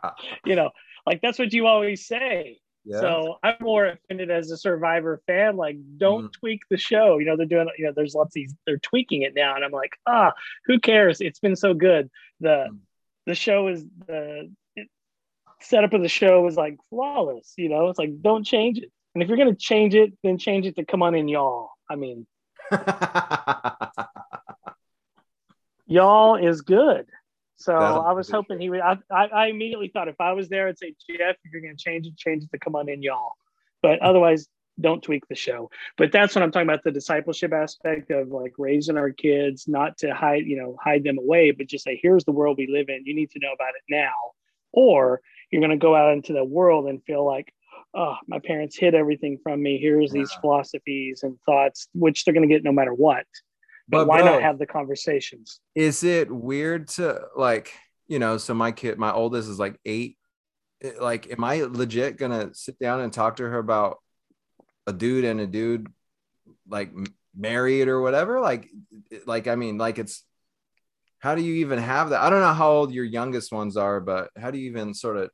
[0.46, 0.72] you know
[1.06, 3.02] like that's what you always say Yeah.
[3.02, 5.58] So I'm more offended as a Survivor fan.
[5.58, 6.34] Like, don't Mhm.
[6.40, 7.18] tweak the show.
[7.20, 7.68] You know, they're doing.
[7.78, 8.56] You know, there's lots of these.
[8.66, 10.32] They're tweaking it now, and I'm like, ah,
[10.68, 11.20] who cares?
[11.20, 12.10] It's been so good.
[12.40, 12.80] The Mhm.
[13.26, 14.50] the show is the
[15.62, 17.54] setup of the show was like flawless.
[17.58, 18.92] You know, it's like don't change it.
[19.14, 21.70] And if you're gonna change it, then change it to come on in, y'all.
[21.90, 22.28] I mean,
[25.88, 27.08] y'all is good.
[27.58, 28.82] So That'll I was hoping he would.
[28.82, 31.76] I, I, I immediately thought if I was there, I'd say, Jeff, if you're going
[31.76, 33.32] to change it, change it to come on in, y'all.
[33.82, 34.06] But hmm.
[34.06, 34.48] otherwise,
[34.80, 35.72] don't tweak the show.
[35.98, 39.98] But that's what I'm talking about the discipleship aspect of like raising our kids, not
[40.00, 42.90] to hide, you know, hide them away, but just say, here's the world we live
[42.90, 43.04] in.
[43.06, 44.14] You need to know about it now.
[44.72, 47.54] Or you're going to go out into the world and feel like,
[47.94, 49.78] oh, my parents hid everything from me.
[49.78, 53.26] Here's these philosophies and thoughts, which they're going to get no matter what.
[53.90, 55.60] But, why bro- not have the conversations?
[55.74, 57.72] is it weird to like
[58.08, 60.18] you know so my kid my oldest is like eight
[60.82, 63.98] eh, like am i legit gonna sit down and talk to her about
[64.88, 65.88] a dude and a dude
[66.68, 66.92] like
[67.36, 68.68] married or whatever like
[69.12, 70.24] eh, like i mean like it's
[71.20, 72.22] how do you even have that?
[72.22, 75.18] I don't know how old your youngest ones are but how do you even sort
[75.18, 75.30] of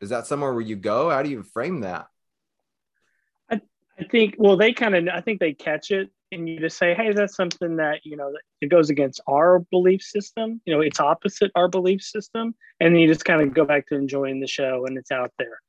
[0.00, 1.10] is that somewhere where you go?
[1.10, 2.06] How do you frame that?
[3.50, 6.94] I think well they kind of I think they catch it and you just say
[6.94, 10.60] hey that's something that you know it goes against our belief system.
[10.64, 13.86] You know it's opposite our belief system and then you just kind of go back
[13.88, 15.60] to enjoying the show and it's out there.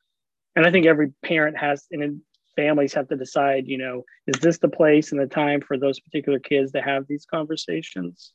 [0.55, 2.21] And I think every parent has and
[2.55, 5.99] families have to decide you know is this the place and the time for those
[5.99, 8.33] particular kids to have these conversations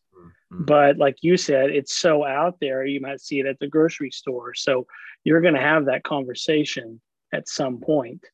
[0.53, 0.67] Mhm.
[0.67, 4.11] but like you said it's so out there you might see it at the grocery
[4.11, 4.53] store.
[4.55, 4.87] So
[5.25, 7.01] you're going to have that conversation
[7.33, 8.25] at some point.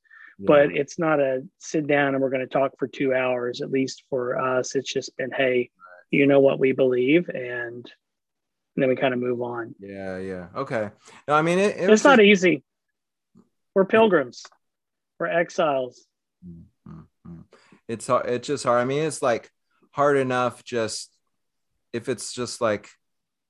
[0.41, 3.73] But it's not a sit down and we're going to talk for two hours at
[3.73, 4.77] least for us.
[4.77, 5.71] It's just been hey
[6.11, 7.85] you know what we believe and
[8.77, 9.75] then we kind of move on.
[9.81, 10.47] Yeah yeah.
[10.55, 10.91] Okay.
[11.27, 12.63] No i mean it, it it's not just- easy.
[13.75, 14.45] We're pilgrims.
[15.19, 16.07] We're exiles.
[16.47, 17.45] Mhm.
[17.89, 18.27] It's hard.
[18.29, 18.81] It's just hard.
[18.81, 19.51] I mean, it's like
[19.93, 21.11] hard enough just
[21.93, 22.89] if it's just like,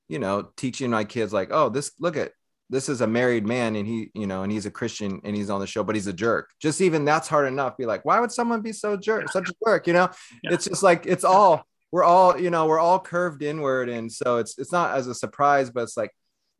[0.08, 2.32] you know, teaching my kids like, oh, this look at
[2.70, 5.48] this is a married man and he, you know, and he's a Christian and he's
[5.50, 6.50] on the show, but he's a jerk.
[6.60, 7.76] Just even that's hard enough.
[7.78, 9.86] Be like, why would someone be so jerk, such a jerk?
[9.86, 10.10] You know,
[10.42, 10.52] Yeah.
[10.52, 13.88] it's just like it's all we're all, you know, we're all curved inward.
[13.88, 16.10] And so it's it's not as a surprise, but it's like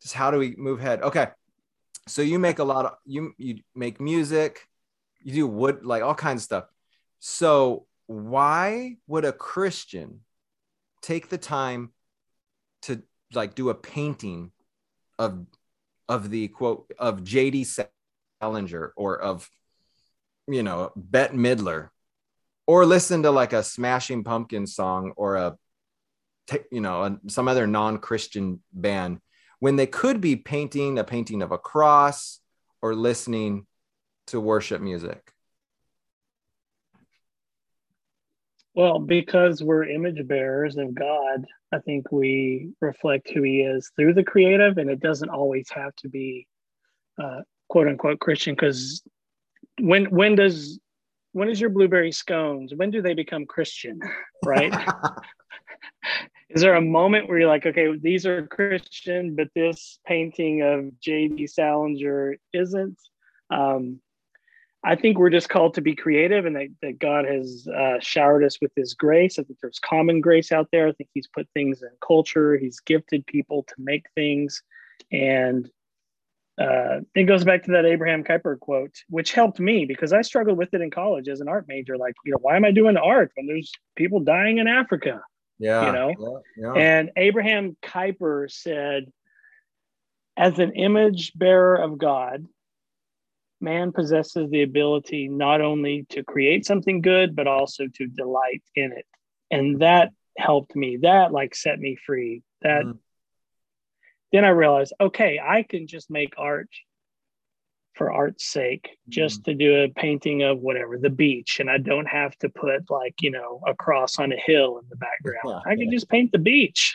[0.03, 1.03] just how do we move ahead?
[1.03, 1.29] Okay.
[2.07, 4.61] So you make a lot of you you make music,
[5.23, 6.65] you do wood like all kinds of stuff.
[7.21, 10.21] So why would a Christian
[11.03, 11.93] take the time
[12.83, 14.53] to like do a painting
[15.19, 15.47] of
[16.09, 17.89] of the quote of JD
[18.41, 19.49] Salinger or of
[20.47, 21.89] you know Bette Midler
[22.67, 25.59] or listen to like a Smashing Pumpkins song or a
[26.71, 29.19] you know some other non-Christian band
[29.61, 32.41] when they could be painting a painting of a cross
[32.81, 33.67] or listening
[34.29, 35.33] to worship music
[38.79, 44.15] well because we're image bearers of god i think we reflect who he is through
[44.15, 46.47] the creative and it doesn't always have to be
[47.23, 49.03] uh, quote unquote christian because
[49.81, 50.79] when when does
[51.33, 52.73] when is your blueberry scones?
[52.75, 54.01] When do they become christian
[54.45, 54.73] right?
[56.51, 60.93] Is there a moment where you're like okay these are christian but this painting of
[61.05, 62.99] jd salinger isn't?
[63.51, 64.01] Um,
[64.89, 68.45] i think we're just called to be creative and that, that god has uh, showered
[68.45, 71.49] us with his grace i think there's common grace out there i think he's put
[71.55, 74.63] things in culture he's gifted people to make things
[75.13, 75.71] and
[76.59, 80.59] uh, it goes back to that Abraham Kuyper quote, which helped me because I struggled
[80.59, 81.97] with it in college as an art major.
[81.97, 85.23] Like, you know, why am I doing art when there's people dying in Africa?
[85.59, 86.43] yeah You know?
[86.57, 86.81] yeah, yeah.
[86.81, 89.13] And Abraham Kuyper said,
[90.37, 92.47] as an image bearer of God,
[93.61, 98.93] man possesses the ability not only to create something good, but also to delight in
[98.93, 99.07] it.
[99.51, 100.99] And that helped me.
[100.99, 102.43] That like set me free.
[102.63, 102.99] That Mhm.
[104.33, 106.69] then I realized, okay, I can just make art
[107.95, 111.59] for art's sake, just to do a painting of whatever, the beach.
[111.59, 114.85] And I don't have to put like, you know, a cross on a hill in
[114.89, 115.41] the background.
[115.45, 115.97] Yeah, I can yeah.
[115.97, 116.95] just paint the beach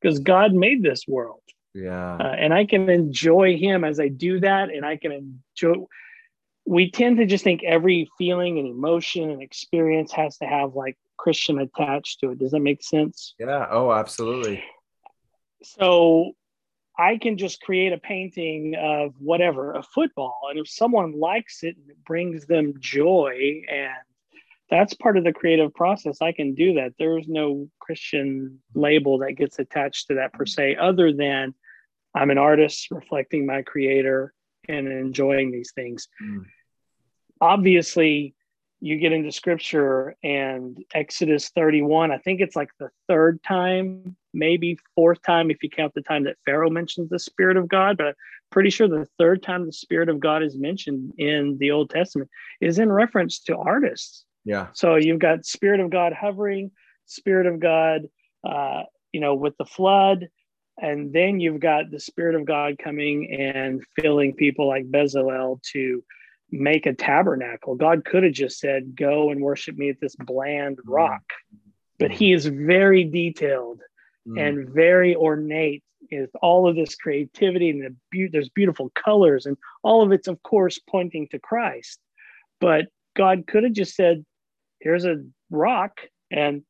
[0.00, 1.41] because God made this world.
[1.74, 4.70] Yeah Uh, and I can enjoy him as I do that.
[4.70, 5.86] And I can enjoy.
[6.64, 10.96] We tend to just think every feeling and emotion and experience has to have like
[11.16, 12.38] Christian attached to it.
[12.38, 13.34] Does that make sense?
[13.38, 14.62] yeah oh absolutely
[15.62, 16.32] so
[16.98, 20.40] I can just create a painting of whatever, a football.
[20.50, 23.92] And if someone likes it and it brings them joy, and
[24.70, 26.92] that's part of the creative process, I can do that.
[26.98, 31.54] There's no Christian label that gets attached to that per se, other than
[32.14, 34.34] I'm an artist reflecting my creator
[34.68, 36.08] and enjoying these things.
[36.22, 36.44] Mm.
[37.40, 38.34] obviously
[38.82, 44.76] you get into scripture and Exodus 31, I think it's like the third time, maybe
[44.96, 48.08] fourth time if you count the time that Pharaoh mentions the Spirit of God, but
[48.08, 48.14] I'm
[48.50, 52.28] pretty sure the third time the Spirit of God is mentioned in the Old Testament
[52.60, 54.24] is in reference to artists.
[54.44, 54.66] Yeah.
[54.72, 56.72] So you've got Spirit of God hovering,
[57.06, 58.08] Spirit of God,
[58.44, 60.28] uh, you know, with the flood.
[60.82, 66.02] And then you've got the Spirit of God coming and filling people like Bezalel to
[66.50, 67.76] make a tabernacle.
[67.76, 70.90] God could have just said, Go and worship me at this bland mm-hmm.
[70.90, 71.22] rock.
[72.00, 73.80] But he is very detailed
[74.26, 74.40] mm.
[74.40, 79.56] and very ornate with all of this creativity and the be- there's beautiful colors and
[79.84, 82.00] all of it's of course pointing to Christ.
[82.60, 84.24] But God could have just said,
[84.80, 86.64] Here's a rock, and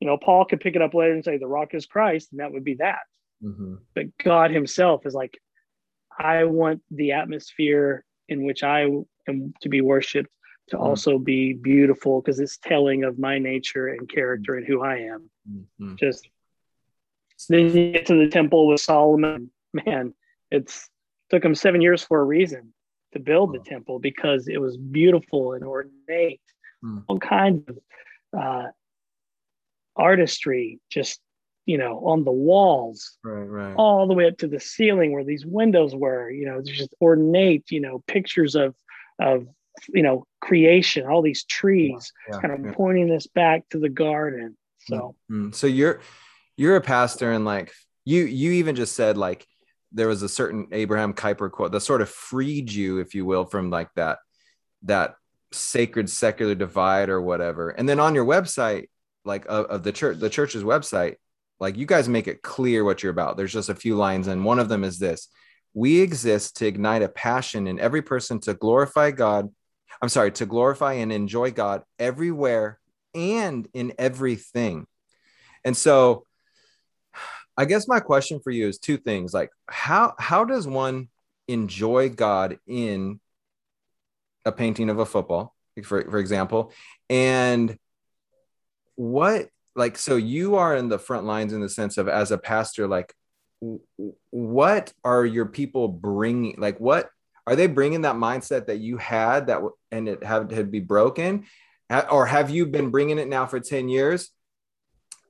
[0.00, 2.40] you know, Paul could pick it up later and say the rock is Christ, and
[2.40, 2.98] that would be that.
[3.42, 3.74] Mm-hmm.
[3.94, 5.38] But God Himself is like,
[6.18, 8.88] I want the atmosphere in which I
[9.28, 10.32] am to be worshipped
[10.68, 10.84] to mm-hmm.
[10.84, 15.30] also be beautiful because it's telling of my nature and character and who I am.
[15.50, 15.94] Mm-hmm.
[15.96, 16.28] Just
[17.48, 19.50] then you get to the temple with Solomon.
[19.72, 20.14] Man,
[20.50, 20.88] it's
[21.30, 22.72] took him seven years for a reason
[23.12, 26.40] to build the temple because it was beautiful and ornate,
[26.84, 27.02] mm.
[27.08, 27.78] all kinds of
[28.38, 28.66] uh,
[29.96, 31.20] artistry, just
[31.66, 33.74] you know, on the walls, right, right.
[33.76, 36.30] all the way up to the ceiling where these windows were.
[36.30, 37.70] You know, just ornate.
[37.70, 38.74] You know, pictures of
[39.20, 39.46] of
[39.88, 42.72] you know creation, all these trees, yeah, kind of yeah.
[42.74, 44.56] pointing this back to the garden.
[44.80, 45.52] So, mm-hmm.
[45.52, 46.00] so you're
[46.56, 47.72] you're a pastor, and like
[48.04, 49.46] you you even just said like
[49.92, 53.44] there was a certain Abraham Kuyper quote that sort of freed you, if you will,
[53.44, 54.18] from like that
[54.82, 55.14] that
[55.52, 57.70] sacred secular divide or whatever.
[57.70, 58.88] And then on your website,
[59.24, 61.16] like of, of the church, the church's website,
[61.62, 63.36] like you guys make it clear what you're about.
[63.36, 65.28] There's just a few lines, and one of them is this
[65.74, 69.48] we exist to ignite a passion in every person to glorify God.
[70.02, 72.80] I'm sorry, to glorify and enjoy God everywhere
[73.14, 74.86] and in everything.
[75.64, 76.26] And so
[77.56, 79.32] I guess my question for you is two things.
[79.32, 81.08] Like how how does one
[81.46, 83.20] enjoy God in
[84.44, 86.72] a painting of a football, for, for example?
[87.08, 87.78] And
[88.96, 92.38] what like so you are in the front lines in the sense of as a
[92.38, 93.14] pastor like
[94.30, 97.08] what are your people bringing like what
[97.46, 101.46] are they bringing that mindset that you had that and it had to be broken?
[102.10, 104.30] Or have you been bringing it now for 10 years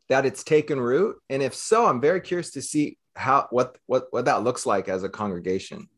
[0.09, 1.17] that it's taken root?
[1.29, 4.89] And if so i'm very curious to see how what what what that looks like
[4.89, 5.89] as a congregation.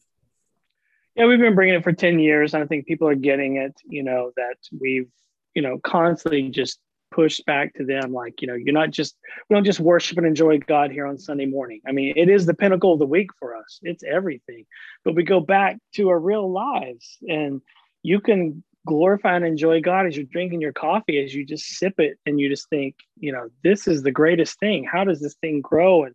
[1.16, 3.74] Yeah we've been bringing it for 10 years and i think people are getting it
[3.84, 5.10] you know that we've
[5.54, 6.80] you know constantly just
[7.14, 9.16] pushed back to them like you know you're not just
[9.48, 11.80] we don't just worship and enjoy god here on sunday morning.
[11.86, 13.78] I mean it is the pinnacle of the week for us.
[13.82, 14.66] It's everything.
[15.04, 17.60] But we go back to our real lives and
[18.02, 21.94] you can glorify and enjoy god as you're drinking your coffee as you just sip
[21.98, 24.84] it and you just think you know this is the greatest thing.
[24.84, 26.14] How does this thing grow and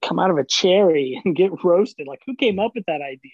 [0.00, 2.08] come out of a cherry and get roasted?
[2.08, 3.32] Like who came up with that idea?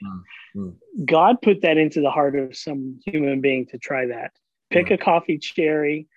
[0.57, 1.05] Mm-hmm.
[1.05, 4.33] god put that into the heart of some human being to try that.
[4.71, 4.95] Pick mm-hmm.
[4.95, 6.09] a coffee cherry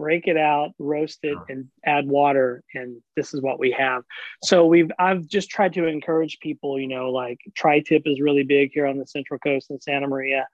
[0.00, 4.02] break it out, roast it, and add water, and this is what we have.
[4.42, 8.70] So we've I've just tried to encourage people, you know, like tri-tip is really big
[8.72, 10.48] here on the Central Coast in Santa Maria.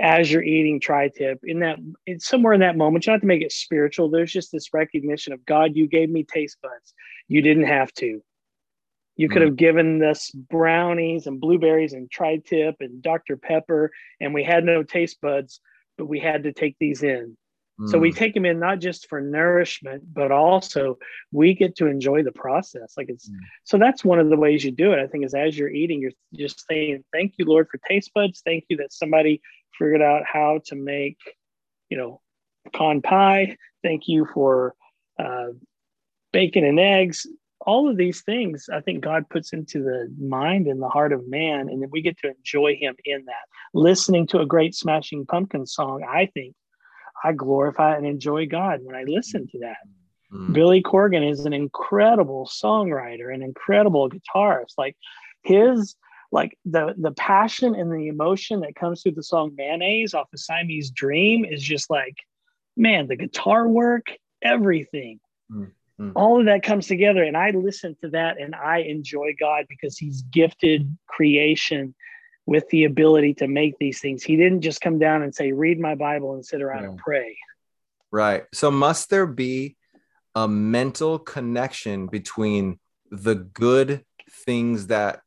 [0.00, 3.26] As you're eating tri-tip, in that it's somewhere in that moment, you don't have to
[3.26, 4.08] make it spiritual.
[4.08, 6.94] There's just this recognition of God, you gave me taste buds.
[7.28, 8.22] You didn't have to.
[9.16, 9.46] You could mm.
[9.46, 13.36] have given us brownies and blueberries and tri-tip and Dr.
[13.36, 15.60] Pepper, and we had no taste buds,
[15.98, 17.36] but we had to take these in
[17.86, 18.16] so we mm.
[18.16, 20.98] take them in not just for nourishment, but also
[21.32, 22.94] we get to enjoy the process.
[22.96, 23.36] Like it's mm.
[23.64, 24.98] so that's one of the ways you do it.
[24.98, 28.42] I think is as you're eating, you're just saying, "Thank you, Lord, for taste buds.
[28.44, 29.40] Thank you that somebody
[29.78, 31.16] figured out how to make,
[31.88, 32.20] you know,
[32.74, 33.56] con pie.
[33.82, 34.74] Thank you for
[35.18, 35.48] uh,
[36.32, 37.26] bacon and eggs.
[37.64, 41.28] All of these things, I think God puts into the mind and the heart of
[41.28, 43.46] man, and then we get to enjoy Him in that.
[43.72, 46.54] Listening to a great Smashing Pumpkin song, I think
[47.22, 49.76] I glorify and enjoy God when I listen to that.
[50.32, 50.52] Mm-hmm.
[50.52, 54.74] Billy Corgan is an incredible songwriter, an incredible guitarist.
[54.78, 54.96] Like
[55.42, 55.96] his
[56.30, 60.40] like the the passion and the emotion that comes through the song Mayonnaise off of
[60.40, 62.16] Siamese Dream is just like,
[62.76, 64.06] man, the guitar work,
[64.40, 65.20] everything.
[65.52, 66.12] Mm-hmm.
[66.16, 67.22] All of that comes together.
[67.22, 71.94] And I listen to that and I enjoy God because He's gifted creation
[72.46, 74.22] with the ability to make these things.
[74.22, 76.88] He didn't just come down and say, read my Bible and sit around yeah.
[76.90, 77.36] and pray.
[78.10, 78.44] Right.
[78.52, 79.76] So, must there be
[80.34, 82.78] a mental connection between
[83.10, 85.20] the good things that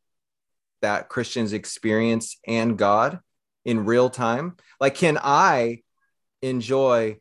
[0.81, 3.19] that Christians experience and God?
[3.65, 4.55] in real time?
[4.79, 5.81] Like, can I
[6.41, 7.17] enjoy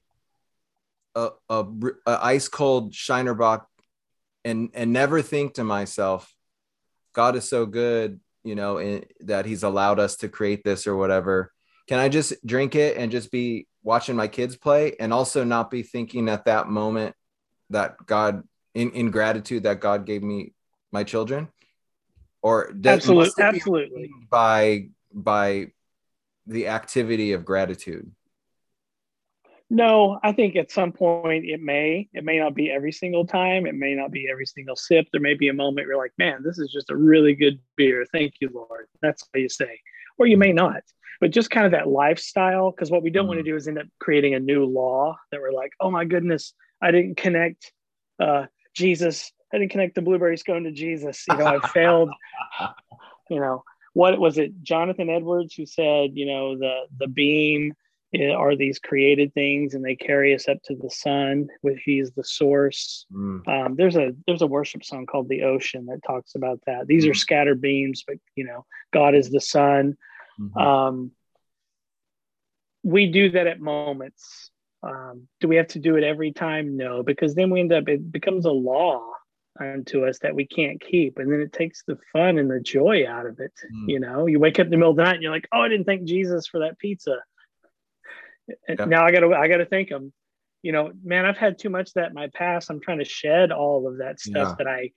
[1.15, 1.65] a, a,
[2.07, 3.67] a ice cold Shiner Bock
[4.45, 6.33] and and never think to myself,
[7.15, 10.97] God is so good, you know, in, that He's allowed us to create this or
[10.97, 11.53] whatever.
[11.89, 15.71] Can I just drink it and just be watching my kids play and also not
[15.71, 17.15] be thinking at that moment
[17.71, 18.43] that God
[18.75, 20.53] in, in gratitude that God gave me
[20.93, 21.49] my children?
[22.43, 25.69] Or does, absolutely, absolutely by by
[26.47, 28.11] the activity of gratitude.
[29.75, 32.09] No, I think at some point it may.
[32.13, 33.67] It may not be every single time.
[33.67, 35.09] It may not be every single sip.
[35.11, 37.59] There may be a moment where you're like, man, this is just a really good
[37.75, 38.07] beer.
[38.13, 38.87] Thank you, Lord.
[39.03, 39.81] That's how you say.
[40.17, 40.83] Or you may not.
[41.21, 43.67] But just kind of that lifestyle, because what we don't mm want to do is
[43.67, 47.73] end up creating a new law that we're like, oh my goodness, I didn't connect
[48.21, 48.47] uh,
[48.77, 49.33] Jesus.
[49.53, 51.25] I didn't connect the blueberry scone to Jesus.
[51.27, 52.11] You know, I failed.
[53.29, 54.63] You know, what was it?
[54.63, 57.73] Jonathan Edwards who said, you know, the the beam
[58.23, 62.25] are these created things and they carry us up to the sun which he's the
[62.25, 63.47] source mm.
[63.49, 67.05] um, there's a there's a worship song called the ocean that talks about that these
[67.05, 67.11] mm.
[67.11, 69.97] are scattered beams but you know god is the sun
[70.41, 70.59] mm-hmm.
[70.59, 71.11] um,
[72.83, 74.51] we do that at moments
[74.83, 77.89] um, do we have to do it every time no because then we end up
[77.89, 79.01] it becomes a law
[79.61, 83.07] unto us that we can't keep and then it takes the fun and the joy
[83.09, 83.89] out of it mm.
[83.89, 85.61] you know you wake up in the middle of the night and you're like oh
[85.61, 87.17] i didn't thank jesus for that pizza
[88.69, 88.85] yeah.
[88.85, 90.13] now I gotta I gotta thank him.
[90.63, 92.71] You know, man, I've had too much that in my past.
[92.71, 94.65] I'm trying to shed all of that stuff yeah.
[94.65, 94.93] that I,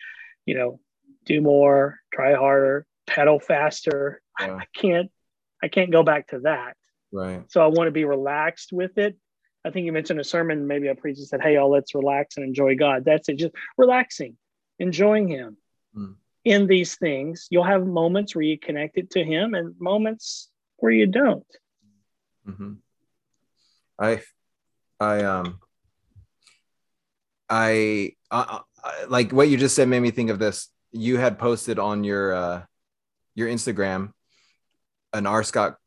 [0.45, 0.79] you know,
[1.25, 4.21] do more, try harder, pedal faster.
[4.39, 4.55] Yeah.
[4.55, 5.11] I can't
[5.61, 6.75] I can't go back to that.
[7.11, 7.43] Right.
[7.49, 9.17] So I want to be relaxed with it.
[9.65, 12.45] I think you mentioned a sermon, maybe a preacher said, Hey, all let's relax and
[12.45, 13.03] enjoy God.
[13.05, 14.37] That's it, just relaxing,
[14.79, 15.57] enjoying Him.
[15.95, 16.15] Mm.
[16.45, 20.91] In these things, you'll have moments where you connect it to Him and moments where
[20.91, 21.45] you don't.
[22.47, 22.73] Mm-hmm.
[23.99, 24.21] I,
[24.99, 25.59] I, um,
[27.49, 30.69] I, I, I, like what you just said made me think of this.
[30.91, 32.63] You had posted on your, uh,
[33.35, 34.11] your Instagram
[35.13, 35.43] an R.
[35.43, 35.77] Scott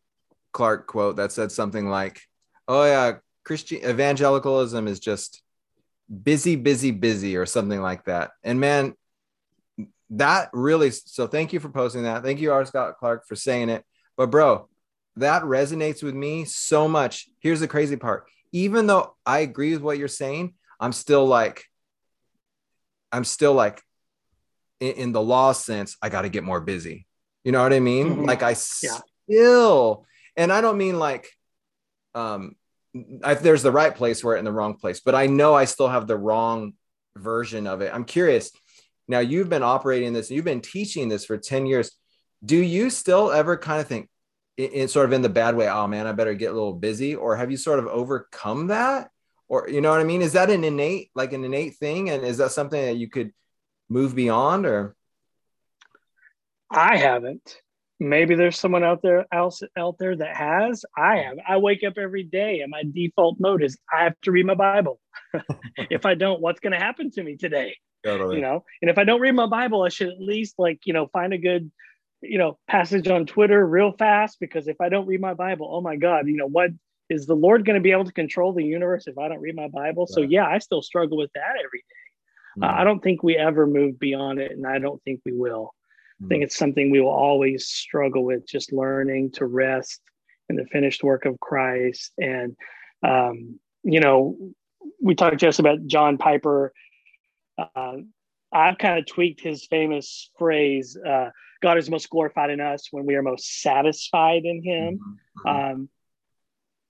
[0.52, 2.20] Clark quote that said something like,
[2.68, 5.42] "Oh yeah, Christian evangelicalism is just
[6.22, 8.30] busy, busy, busy," or something like that.
[8.42, 8.94] And man,
[10.10, 10.90] that really.
[10.90, 12.22] So thank you for posting that.
[12.22, 12.64] Thank you, R.
[12.64, 13.84] Scott Clark, for saying it.
[14.16, 14.68] But bro,
[15.16, 17.28] that resonates with me so much.
[17.40, 18.26] Here's the crazy part.
[18.52, 21.64] Even though I agree with what you're saying, I'm still like,
[23.12, 23.80] I'm still like,
[24.80, 27.06] in, in the law sense, I got to get more busy.
[27.44, 28.08] You know what I mean?
[28.08, 28.24] Mm-hmm.
[28.24, 28.50] Like I
[28.82, 28.98] yeah.
[29.28, 30.06] still,
[30.36, 31.28] and I don't mean like,
[32.14, 32.56] um,
[33.22, 35.64] I, there's the right place for it and the wrong place, but I know I
[35.64, 36.74] still have the wrong
[37.16, 37.92] version of it.
[37.94, 38.50] I'm curious.
[39.06, 41.92] Now you've been operating this, you've been teaching this for 10 years.
[42.44, 44.08] Do you still ever kind of think,
[44.56, 47.14] in, sort of in the bad way oh man i better get a little busy
[47.14, 49.10] or have you sort of overcome that?
[49.48, 50.22] Or you know what i mean?
[50.22, 52.10] Is that an innate like an innate thing?
[52.10, 53.32] And is that something that you could
[53.88, 54.94] move beyond or?
[56.70, 57.56] I haven't.
[57.98, 60.84] Maybe there's someone out there else out there that has.
[60.96, 61.38] I have.
[61.46, 64.54] I wake up every day and my default mode is i have to read my
[64.54, 65.00] bible.
[65.76, 67.76] If i don't what's going to happen to me today?
[68.04, 68.36] Totally.
[68.36, 68.64] you know?
[68.80, 71.32] And if i don't read my bible i should at least like you know find
[71.32, 71.70] a good
[72.22, 75.80] you know, passage on Twitter real fast because if I don't read my Bible, oh
[75.80, 76.70] my God, you know, what
[77.08, 79.56] is the Lord going to be able to control the universe if I don't read
[79.56, 80.04] my Bible?
[80.04, 80.14] Right.
[80.14, 82.60] So yeah, I still struggle with that every day.
[82.60, 82.68] Mm.
[82.68, 85.74] Uh, I don't think we ever move beyond it, and I don't think we will.
[86.22, 86.26] Mm.
[86.26, 90.00] I think it's something we will always struggle with, just learning to rest
[90.48, 92.12] in the finished work of Christ.
[92.18, 92.56] And
[93.02, 94.36] um, you know,
[95.02, 96.72] we talked just about John Piper.
[97.58, 97.96] Uh,
[98.52, 100.96] I've kind of tweaked his famous phrase.
[100.96, 101.30] Uh,
[101.60, 104.98] God is most glorified in us when we are most satisfied in Him.
[104.98, 105.48] Mm-hmm.
[105.48, 105.72] mm-hmm.
[105.72, 105.88] Um,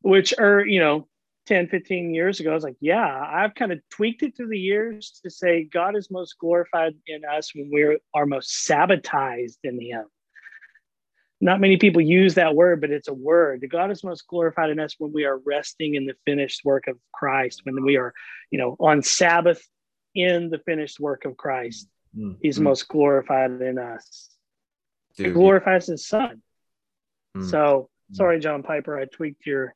[0.03, 1.07] which are, you know,
[1.45, 4.59] 10, 15 years ago, I was like, yeah, I've kind of tweaked it through the
[4.59, 9.79] years to say God is most glorified in us when we are most sabbatized in
[9.79, 10.07] Him.
[11.43, 13.67] Not many people use that word, but it's a word.
[13.71, 16.97] God is most glorified in us when we are resting in the finished work of
[17.13, 18.15] Christ, when we are,
[18.51, 19.67] you know, on Sabbath
[20.15, 21.89] in the finished work of Christ.
[22.17, 22.35] Mm-hmm.
[22.43, 24.31] He's most glorified in us.
[25.17, 26.43] Dude, it glorifies his son.
[27.37, 27.51] Mm.
[27.51, 29.75] So sorry, John Piper, I tweaked your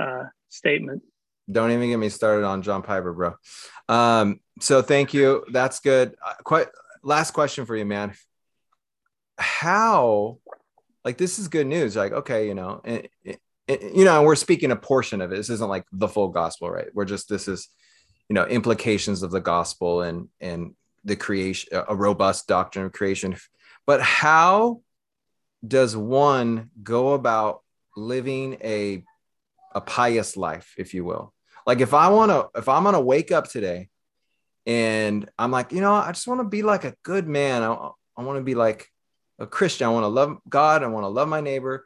[0.00, 1.02] uh, statement.
[1.50, 3.34] Don't even get me started on John Piper, bro.
[3.88, 5.44] Um, so thank you.
[5.52, 6.16] That's good.
[6.24, 6.68] Uh, quite
[7.02, 8.14] last question for you, man.
[9.38, 10.38] How,
[11.04, 11.94] like, this is good news.
[11.94, 15.36] Like, okay, you know, it, it, it, you know, we're speaking a portion of it.
[15.36, 16.88] This isn't like the full gospel, right?
[16.94, 17.68] We're just this is,
[18.28, 20.74] you know, implications of the gospel and and
[21.04, 23.36] the creation, a robust doctrine of creation
[23.86, 24.80] but how
[25.66, 27.62] does one go about
[27.96, 29.02] living a
[29.72, 31.32] a pious life, if you will.
[31.66, 33.88] Like if I want to, if I'm gonna wake up today,
[34.66, 37.62] and I'm like, you know, I just want to be like a good man.
[37.62, 38.90] I, I want to be like
[39.38, 39.86] a Christian.
[39.86, 40.82] I want to love God.
[40.82, 41.84] I want to love my neighbor.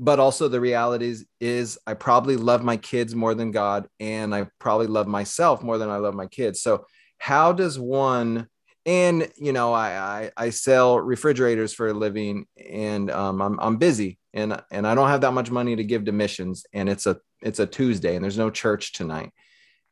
[0.00, 4.34] But also the reality is, is I probably love my kids more than God, and
[4.34, 6.60] I probably love myself more than I love my kids.
[6.62, 6.86] So
[7.18, 8.48] how does one
[8.86, 13.76] and you know I, I, I sell refrigerators for a living and um, I'm, I'm
[13.76, 17.06] busy and and i don't have that much money to give to missions and it's
[17.06, 19.30] a it's a tuesday and there's no church tonight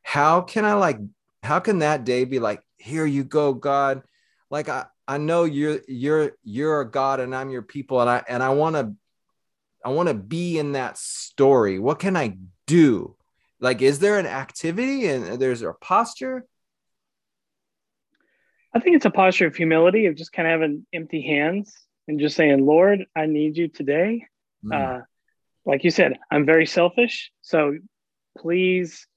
[0.03, 0.99] how can i like
[1.41, 4.03] how can that day be like here you go god
[4.51, 8.23] like i i know you're you're you're a god and i'm your people and i
[8.27, 8.93] and i want to
[9.83, 13.15] i want to be in that story what can i do
[13.59, 16.45] like is there an activity and there's a posture
[18.75, 21.71] I think it's a posture of humility of just kind of having empty hands
[22.07, 24.25] and just saying, Lord, I need you today.
[24.65, 24.99] Mm.
[24.99, 25.01] Uh,
[25.65, 27.31] like you said, I'm very selfish.
[27.41, 27.77] So
[28.37, 29.07] please,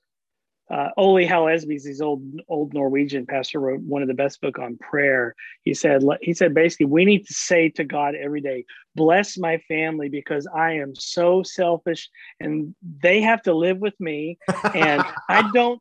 [0.69, 4.77] uh, Ole Hallesby, his old old Norwegian pastor, wrote one of the best book on
[4.79, 5.35] prayer.
[5.63, 8.65] He said he said basically we need to say to God every day,
[8.95, 12.11] "Bless my family because I am so selfish
[12.41, 14.39] and they have to live with me,
[14.75, 15.81] and I don't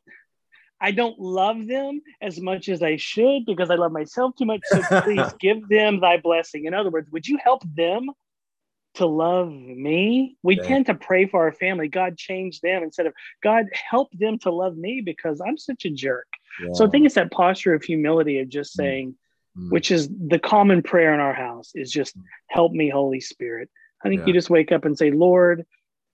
[0.80, 4.62] I don't love them as much as I should because I love myself too much.
[4.66, 6.66] So please give them thy blessing.
[6.66, 8.10] In other words, would you help them
[8.96, 10.38] to love me?
[10.44, 10.64] We yeah.
[10.64, 11.88] tend to pray for our family.
[11.88, 15.90] God change them instead of God help them to love me because I'm such a
[15.90, 16.28] jerk.
[16.62, 16.74] Yeah.
[16.74, 18.78] So I think it's that posture of humility of just mm.
[18.78, 19.16] saying,
[19.58, 19.72] mm.
[19.72, 22.24] which is the common prayer in our house is just mm.
[22.50, 23.70] help me, Holy Spirit.
[24.04, 24.28] I think yeah.
[24.28, 25.66] you just wake up and say, Lord,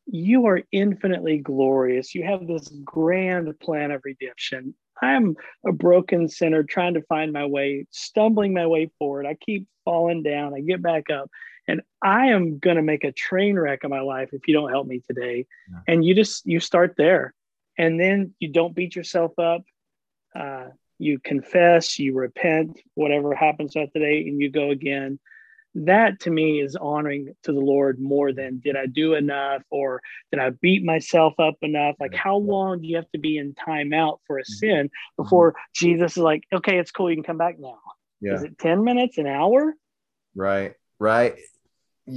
[0.05, 2.15] you are infinitely glorious.
[2.15, 4.75] You have this grand plan of redemption.
[5.01, 9.25] I'm a broken sinner trying to find my way, stumbling my way forward.
[9.25, 10.53] I keep falling down.
[10.53, 11.29] I get back up.
[11.67, 14.71] And I am going to make a train wreck of my life if you don't
[14.71, 15.45] help me today.
[15.69, 15.79] Yeah.
[15.87, 17.33] And you just, you start there.
[17.77, 19.63] And then you don't beat yourself up.
[20.35, 25.19] Uh, you confess, you repent, whatever happens that day, and you go again
[25.75, 30.01] that to me is honoring to the Lord more than did I do enough or
[30.31, 31.95] did I beat myself up enough?
[31.99, 34.53] Like, how long do you have to be in timeout for a mm-hmm.
[34.53, 35.61] sin before mm-hmm.
[35.73, 37.79] Jesus is like, okay, it's cool, you can come back now?
[38.19, 38.33] Yeah.
[38.33, 39.73] Is it 10 minutes, an hour?
[40.35, 41.35] Right, right.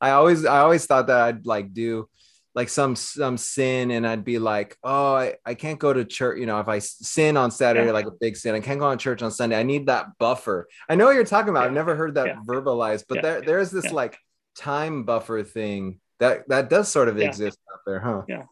[0.00, 2.08] I always I always thought that I'd like do
[2.54, 6.38] like some some sin and I'd be like, oh, I, I can't go to church.
[6.38, 7.92] You know, if I sin on Saturday, yeah.
[7.92, 9.58] like a big sin, I can't go on church on Sunday.
[9.58, 10.68] I need that buffer.
[10.88, 11.62] I know what you're talking about.
[11.62, 11.66] Yeah.
[11.66, 12.36] I've never heard that yeah.
[12.46, 14.16] verbalized, but there there's this like
[14.56, 18.22] time buffer thing that that does sort of exist out there, huh?
[18.28, 18.44] Yeah.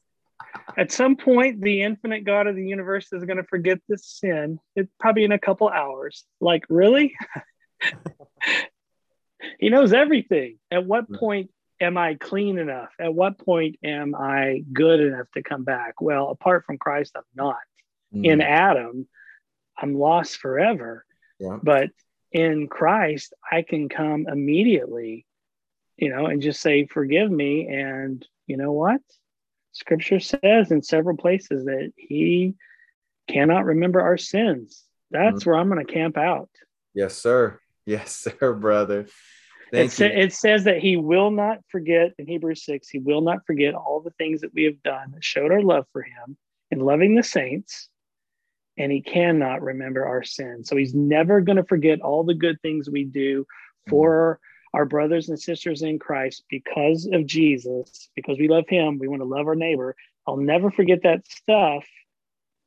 [0.77, 4.59] At some point, the infinite God of the universe is going to forget this sin.
[4.77, 6.25] It's probably in a couple hours.
[6.41, 7.15] Like, really?
[9.59, 10.59] he knows everything.
[10.71, 12.91] At what point am I clean enough?
[12.99, 16.01] At what point am I good enough to come back?
[16.01, 17.57] Well, apart from Christ, I'm not.
[18.15, 18.25] Mm.
[18.25, 19.09] In Adam,
[19.77, 21.05] I'm lost forever.
[21.39, 21.59] Yeah.
[21.63, 21.91] But
[22.31, 25.27] in Christ, I can come immediately,
[25.97, 27.69] you know, and just say, Forgive me.
[27.69, 29.01] And you know what?
[29.73, 32.55] Scripture says in several places that He
[33.29, 34.85] cannot remember our sins.
[35.11, 35.47] That's mm.
[35.47, 36.49] where I'm going to camp out.
[36.95, 37.59] Yes, sir.
[37.87, 39.07] Yes, sir, brother.
[39.73, 43.47] It, sa- it, says that he will not forget in Hebrews 6, he will not
[43.47, 46.37] forget all the things that we have done that showed our love for him
[46.71, 47.89] in loving the saints,
[48.77, 50.69] and he cannot remember our sins.
[50.69, 53.47] So he's never going to forget all the good things we do
[53.89, 54.77] for mm-hmm.
[54.79, 58.99] our brothers and sisters in Christ because of Jesus, because we love him.
[58.99, 59.97] We want to love our neighbor.
[60.27, 61.85] I'll never forget that stuff,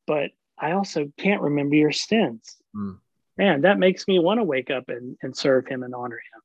[0.08, 2.58] but I also can't remember your sins.
[2.76, 2.98] Mm.
[3.38, 6.42] Man, that makes me want to wake up and, and serve him and honor him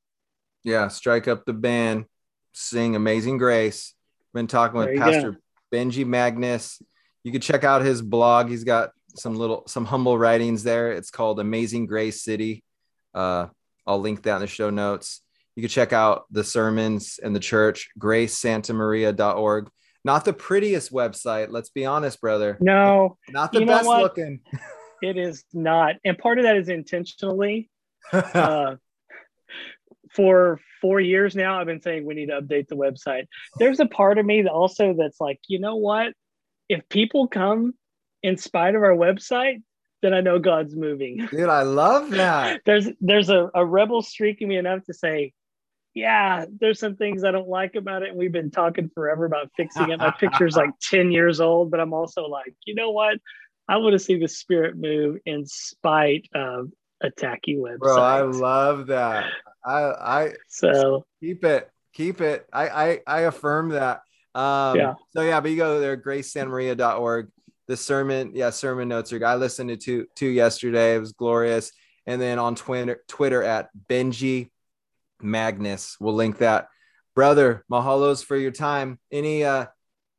[0.63, 2.05] yeah, strike up the band,
[2.53, 3.93] sing Amazing Grace.
[4.33, 5.37] Been talking with Pastor go.
[5.73, 6.81] Benji Magness.
[7.23, 8.49] You can check out his blog.
[8.49, 10.91] He's got some little some humble writings there.
[10.91, 12.63] It's called Amazing Grace City.
[13.13, 13.47] Uh,
[13.85, 15.21] I'll link that in the show notes.
[15.55, 19.69] You can check out the sermons and the church, gracesantamaria.org.
[20.03, 22.57] Not the prettiest website, let's be honest, brother.
[22.61, 24.39] No, not the best looking.
[25.01, 25.95] it is not.
[26.03, 27.69] And part of that is intentionally.
[28.11, 28.75] Uh,
[30.13, 33.27] for four years now, I've been saying we need to update the website.
[33.57, 36.13] There's a part of me that also that's like, you know what?
[36.67, 37.73] If people come
[38.23, 39.61] in spite of our website,
[40.01, 41.27] then I know God's moving.
[41.31, 42.61] Dude, I love that.
[42.65, 45.33] there's there's a, a rebel streaking me enough to say,
[45.93, 48.09] yeah, there's some things I don't like about it.
[48.09, 49.99] And we've been talking forever about fixing it.
[49.99, 53.17] My picture's like 10 years old, but I'm also like, you know what?
[53.67, 57.79] I want to see the spirit move in spite of a tacky website.
[57.79, 59.25] Bro, I love that.
[59.65, 62.47] I I so keep it Keep it.
[62.53, 64.01] I I, I affirm that.
[64.33, 64.93] Um, Yeah.
[65.13, 67.29] So yeah, but you go there, gracesantamaria.org.
[67.67, 69.25] The sermon, yeah, sermon notes are.
[69.25, 70.95] I listened to two two yesterday.
[70.95, 71.71] It was glorious.
[72.07, 74.49] And then on Twitter, Twitter at Benji
[75.21, 75.97] Magness.
[75.99, 76.67] We'll link that.
[77.13, 78.99] Brother, mahalos for your time.
[79.11, 79.65] Any uh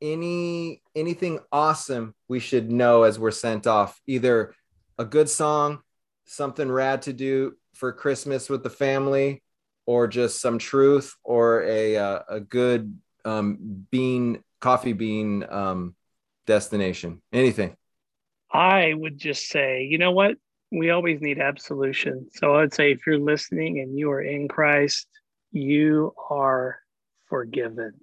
[0.03, 3.99] any anything awesome we should know as we're sent off?
[4.05, 4.53] Either
[4.99, 5.79] a good song,
[6.25, 9.41] something rad to do for Christmas with the family,
[9.85, 15.95] or just some truth, or a uh, a good um, bean coffee bean um,
[16.45, 17.21] destination.
[17.31, 17.75] Anything.
[18.51, 20.35] I would just say, you know what?
[20.71, 22.27] We always need absolution.
[22.33, 25.07] So I'd say if you're listening and you are in Christ,
[25.51, 26.79] you are
[27.29, 27.93] forgiven.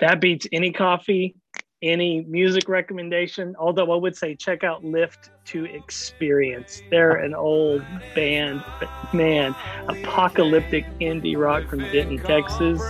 [0.00, 1.34] That beats any coffee,
[1.82, 3.54] any music recommendation.
[3.58, 6.82] Although I would say check out Lift to Experience.
[6.90, 7.82] They're an old
[8.14, 9.54] band, but man,
[9.88, 12.80] apocalyptic indie rock from Denton, Texas.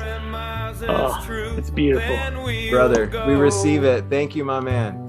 [0.82, 2.16] Oh, it's beautiful.
[2.70, 4.04] Brother, we receive it.
[4.08, 5.08] Thank you, my man.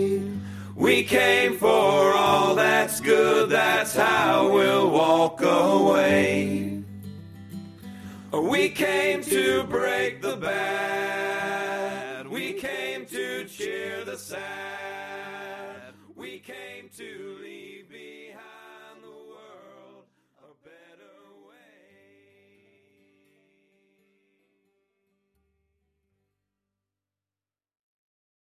[0.83, 6.83] We came for all that's good, that's how we'll walk away.
[8.33, 17.37] We came to break the bad, we came to cheer the sad, we came to